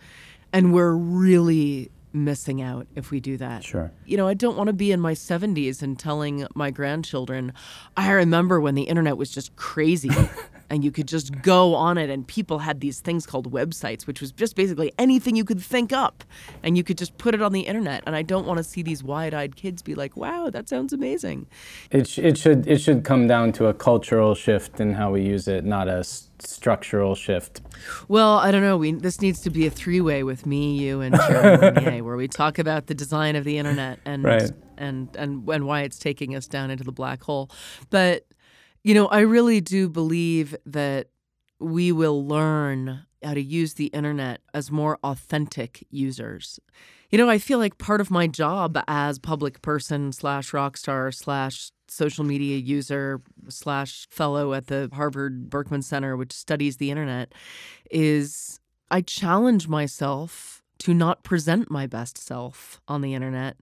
and 0.51 0.73
we're 0.73 0.93
really 0.95 1.91
missing 2.13 2.61
out 2.61 2.87
if 2.95 3.11
we 3.11 3.19
do 3.19 3.37
that. 3.37 3.63
Sure. 3.63 3.91
You 4.05 4.17
know, 4.17 4.27
I 4.27 4.33
don't 4.33 4.57
want 4.57 4.67
to 4.67 4.73
be 4.73 4.91
in 4.91 4.99
my 4.99 5.13
70s 5.13 5.81
and 5.81 5.97
telling 5.97 6.47
my 6.55 6.71
grandchildren, 6.71 7.53
I 7.95 8.11
remember 8.11 8.59
when 8.59 8.75
the 8.75 8.83
internet 8.83 9.17
was 9.17 9.31
just 9.31 9.55
crazy 9.55 10.11
and 10.69 10.83
you 10.83 10.91
could 10.91 11.07
just 11.07 11.41
go 11.41 11.75
on 11.75 11.97
it 11.97 12.09
and 12.09 12.27
people 12.27 12.59
had 12.59 12.79
these 12.79 12.99
things 12.99 13.25
called 13.25 13.51
websites, 13.51 14.07
which 14.07 14.21
was 14.21 14.31
just 14.31 14.55
basically 14.55 14.91
anything 14.97 15.35
you 15.35 15.45
could 15.45 15.61
think 15.61 15.93
up 15.93 16.23
and 16.63 16.77
you 16.77 16.83
could 16.83 16.97
just 16.97 17.17
put 17.17 17.35
it 17.35 17.41
on 17.41 17.51
the 17.51 17.61
internet. 17.61 18.03
And 18.05 18.15
I 18.15 18.21
don't 18.21 18.45
want 18.45 18.57
to 18.57 18.63
see 18.63 18.81
these 18.81 19.03
wide 19.03 19.33
eyed 19.33 19.55
kids 19.55 19.81
be 19.81 19.95
like, 19.95 20.17
wow, 20.17 20.49
that 20.49 20.67
sounds 20.67 20.93
amazing. 20.93 21.47
It, 21.91 22.07
sh- 22.07 22.19
it 22.19 22.37
should 22.37 22.67
it 22.67 22.79
should 22.79 23.03
come 23.03 23.27
down 23.27 23.51
to 23.53 23.67
a 23.67 23.73
cultural 23.73 24.35
shift 24.35 24.79
in 24.79 24.93
how 24.93 25.11
we 25.11 25.21
use 25.21 25.47
it, 25.47 25.65
not 25.65 25.87
a 25.87 25.99
s- 25.99 26.29
structural 26.41 27.15
shift. 27.15 27.61
Well, 28.07 28.37
I 28.37 28.51
don't 28.51 28.61
know. 28.61 28.77
We 28.77 28.91
this 28.93 29.21
needs 29.21 29.41
to 29.41 29.49
be 29.49 29.65
a 29.67 29.69
three 29.69 30.01
way 30.01 30.23
with 30.23 30.45
me, 30.45 30.77
you, 30.77 31.01
and 31.01 31.15
Mounier, 31.15 32.03
where 32.03 32.15
we 32.17 32.27
talk 32.27 32.59
about 32.59 32.87
the 32.87 32.93
design 32.93 33.35
of 33.35 33.43
the 33.43 33.57
internet 33.57 33.99
and 34.05 34.23
Right. 34.23 34.51
and 34.77 35.15
and 35.15 35.47
and 35.49 35.65
why 35.65 35.81
it's 35.81 35.97
taking 35.99 36.35
us 36.35 36.47
down 36.47 36.69
into 36.71 36.83
the 36.83 36.91
black 36.91 37.23
hole. 37.23 37.49
But 37.89 38.25
you 38.83 38.93
know, 38.93 39.07
I 39.07 39.19
really 39.19 39.61
do 39.61 39.89
believe 39.89 40.55
that 40.65 41.07
we 41.59 41.91
will 41.91 42.25
learn 42.25 43.05
how 43.23 43.35
to 43.35 43.41
use 43.41 43.75
the 43.75 43.85
internet 43.87 44.41
as 44.53 44.71
more 44.71 44.97
authentic 45.03 45.85
users. 45.91 46.59
You 47.11 47.19
know, 47.19 47.29
I 47.29 47.37
feel 47.37 47.59
like 47.59 47.77
part 47.77 48.01
of 48.01 48.09
my 48.09 48.25
job 48.25 48.79
as 48.87 49.19
public 49.19 49.61
person 49.61 50.11
slash 50.11 50.53
rock 50.53 50.77
star 50.77 51.11
slash 51.11 51.71
social 51.91 52.23
media 52.23 52.57
user 52.57 53.21
slash 53.49 54.07
fellow 54.09 54.53
at 54.53 54.67
the 54.67 54.89
Harvard 54.93 55.49
Berkman 55.49 55.81
Center, 55.81 56.15
which 56.15 56.31
studies 56.31 56.77
the 56.77 56.89
internet, 56.89 57.33
is 57.89 58.59
I 58.89 59.01
challenge 59.01 59.67
myself 59.67 60.63
to 60.79 60.93
not 60.93 61.23
present 61.23 61.69
my 61.69 61.87
best 61.87 62.17
self 62.17 62.81
on 62.87 63.01
the 63.01 63.13
internet 63.13 63.57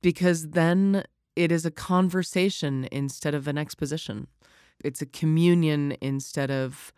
because 0.00 0.50
then 0.50 1.04
it 1.36 1.52
is 1.52 1.66
a 1.66 1.70
conversation 1.70 2.88
instead 2.90 3.34
of 3.34 3.46
an 3.46 3.58
exposition. 3.58 4.26
It's 4.82 5.02
a 5.02 5.06
communion 5.06 5.96
instead 6.00 6.50
of 6.50 6.92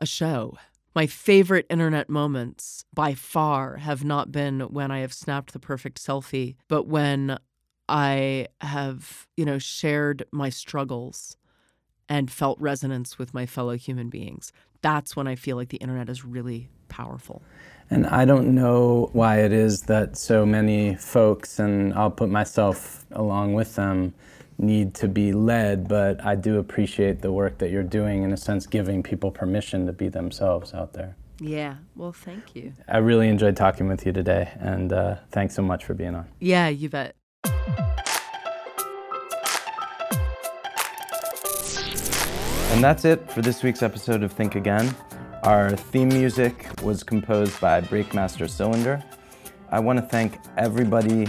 a 0.00 0.06
show. 0.06 0.56
My 0.94 1.06
favorite 1.06 1.66
internet 1.68 2.08
moments 2.08 2.84
by 2.94 3.14
far 3.14 3.76
have 3.76 4.04
not 4.04 4.32
been 4.32 4.60
when 4.60 4.90
I 4.90 5.00
have 5.00 5.12
snapped 5.12 5.52
the 5.52 5.58
perfect 5.58 6.00
selfie, 6.00 6.56
but 6.68 6.86
when 6.86 7.38
I 7.88 8.48
have, 8.60 9.26
you 9.36 9.44
know, 9.44 9.58
shared 9.58 10.24
my 10.32 10.48
struggles 10.48 11.36
and 12.08 12.30
felt 12.30 12.60
resonance 12.60 13.18
with 13.18 13.34
my 13.34 13.46
fellow 13.46 13.76
human 13.76 14.10
beings. 14.10 14.52
That's 14.82 15.16
when 15.16 15.26
I 15.26 15.34
feel 15.34 15.56
like 15.56 15.70
the 15.70 15.78
internet 15.78 16.08
is 16.08 16.24
really 16.24 16.68
powerful. 16.88 17.42
And 17.90 18.06
I 18.06 18.24
don't 18.24 18.54
know 18.54 19.10
why 19.12 19.40
it 19.40 19.52
is 19.52 19.82
that 19.82 20.16
so 20.16 20.44
many 20.44 20.96
folks, 20.96 21.58
and 21.58 21.94
I'll 21.94 22.10
put 22.10 22.28
myself 22.28 23.06
along 23.12 23.54
with 23.54 23.76
them, 23.76 24.14
need 24.58 24.94
to 24.94 25.08
be 25.08 25.32
led, 25.32 25.86
but 25.86 26.24
I 26.24 26.34
do 26.34 26.58
appreciate 26.58 27.20
the 27.20 27.30
work 27.30 27.58
that 27.58 27.70
you're 27.70 27.82
doing, 27.82 28.22
in 28.22 28.32
a 28.32 28.36
sense, 28.36 28.66
giving 28.66 29.02
people 29.02 29.30
permission 29.30 29.86
to 29.86 29.92
be 29.92 30.08
themselves 30.08 30.74
out 30.74 30.94
there. 30.94 31.14
Yeah, 31.38 31.76
well, 31.94 32.12
thank 32.12 32.56
you. 32.56 32.72
I 32.88 32.98
really 32.98 33.28
enjoyed 33.28 33.56
talking 33.56 33.88
with 33.88 34.06
you 34.06 34.12
today, 34.12 34.50
and 34.58 34.92
uh, 34.92 35.16
thanks 35.30 35.54
so 35.54 35.62
much 35.62 35.84
for 35.84 35.94
being 35.94 36.14
on. 36.14 36.26
Yeah, 36.40 36.68
you 36.68 36.88
bet. 36.88 37.14
And 42.76 42.84
that's 42.84 43.06
it 43.06 43.30
for 43.30 43.40
this 43.40 43.62
week's 43.62 43.82
episode 43.82 44.22
of 44.22 44.32
Think 44.32 44.54
Again. 44.54 44.94
Our 45.44 45.70
theme 45.70 46.10
music 46.10 46.68
was 46.82 47.02
composed 47.02 47.58
by 47.58 47.80
Breakmaster 47.80 48.50
Cylinder. 48.50 49.02
I 49.70 49.80
want 49.80 49.98
to 49.98 50.04
thank 50.04 50.38
everybody. 50.58 51.26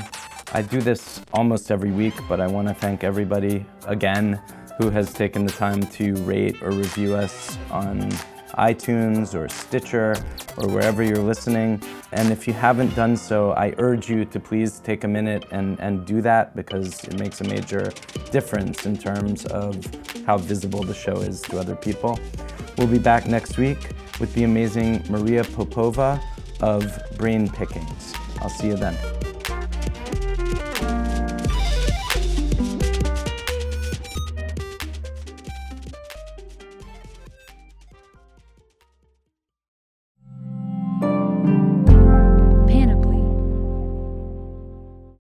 I 0.52 0.62
do 0.62 0.82
this 0.82 1.22
almost 1.32 1.72
every 1.72 1.92
week, 1.92 2.16
but 2.28 2.42
I 2.42 2.48
want 2.48 2.68
to 2.68 2.74
thank 2.74 3.06
everybody 3.06 3.66
again 3.86 4.42
who 4.78 4.90
has 4.90 5.14
taken 5.14 5.46
the 5.46 5.54
time 5.54 5.84
to 5.84 6.16
rate 6.26 6.62
or 6.62 6.72
review 6.72 7.16
us 7.16 7.58
on 7.72 8.12
iTunes 8.58 9.34
or 9.34 9.48
Stitcher 9.50 10.16
or 10.58 10.68
wherever 10.68 11.04
you're 11.04 11.18
listening. 11.18 11.82
And 12.12 12.32
if 12.32 12.48
you 12.48 12.54
haven't 12.54 12.96
done 12.96 13.16
so, 13.18 13.52
I 13.52 13.74
urge 13.78 14.10
you 14.10 14.26
to 14.26 14.40
please 14.40 14.80
take 14.80 15.04
a 15.04 15.08
minute 15.08 15.46
and, 15.52 15.80
and 15.80 16.06
do 16.06 16.22
that 16.22 16.56
because 16.56 17.04
it 17.04 17.20
makes 17.20 17.42
a 17.42 17.44
major 17.44 17.92
difference 18.32 18.86
in 18.86 18.98
terms 18.98 19.46
of 19.46 19.76
how 20.26 20.38
visible 20.38 20.84
the 20.84 20.94
show 20.94 21.18
is 21.18 21.42
to 21.44 21.60
other 21.60 21.76
people. 21.76 22.20
We'll 22.78 22.88
be 22.88 23.00
back 23.00 23.28
next 23.28 23.58
week 23.58 23.90
with 24.20 24.34
the 24.34 24.44
amazing 24.44 25.04
Maria 25.10 25.44
Popova 25.44 26.22
of 26.62 27.00
Brain 27.18 27.50
Pickings. 27.50 28.14
I'll 28.42 28.50
see 28.50 28.68
you 28.68 28.76
then. 28.76 29.17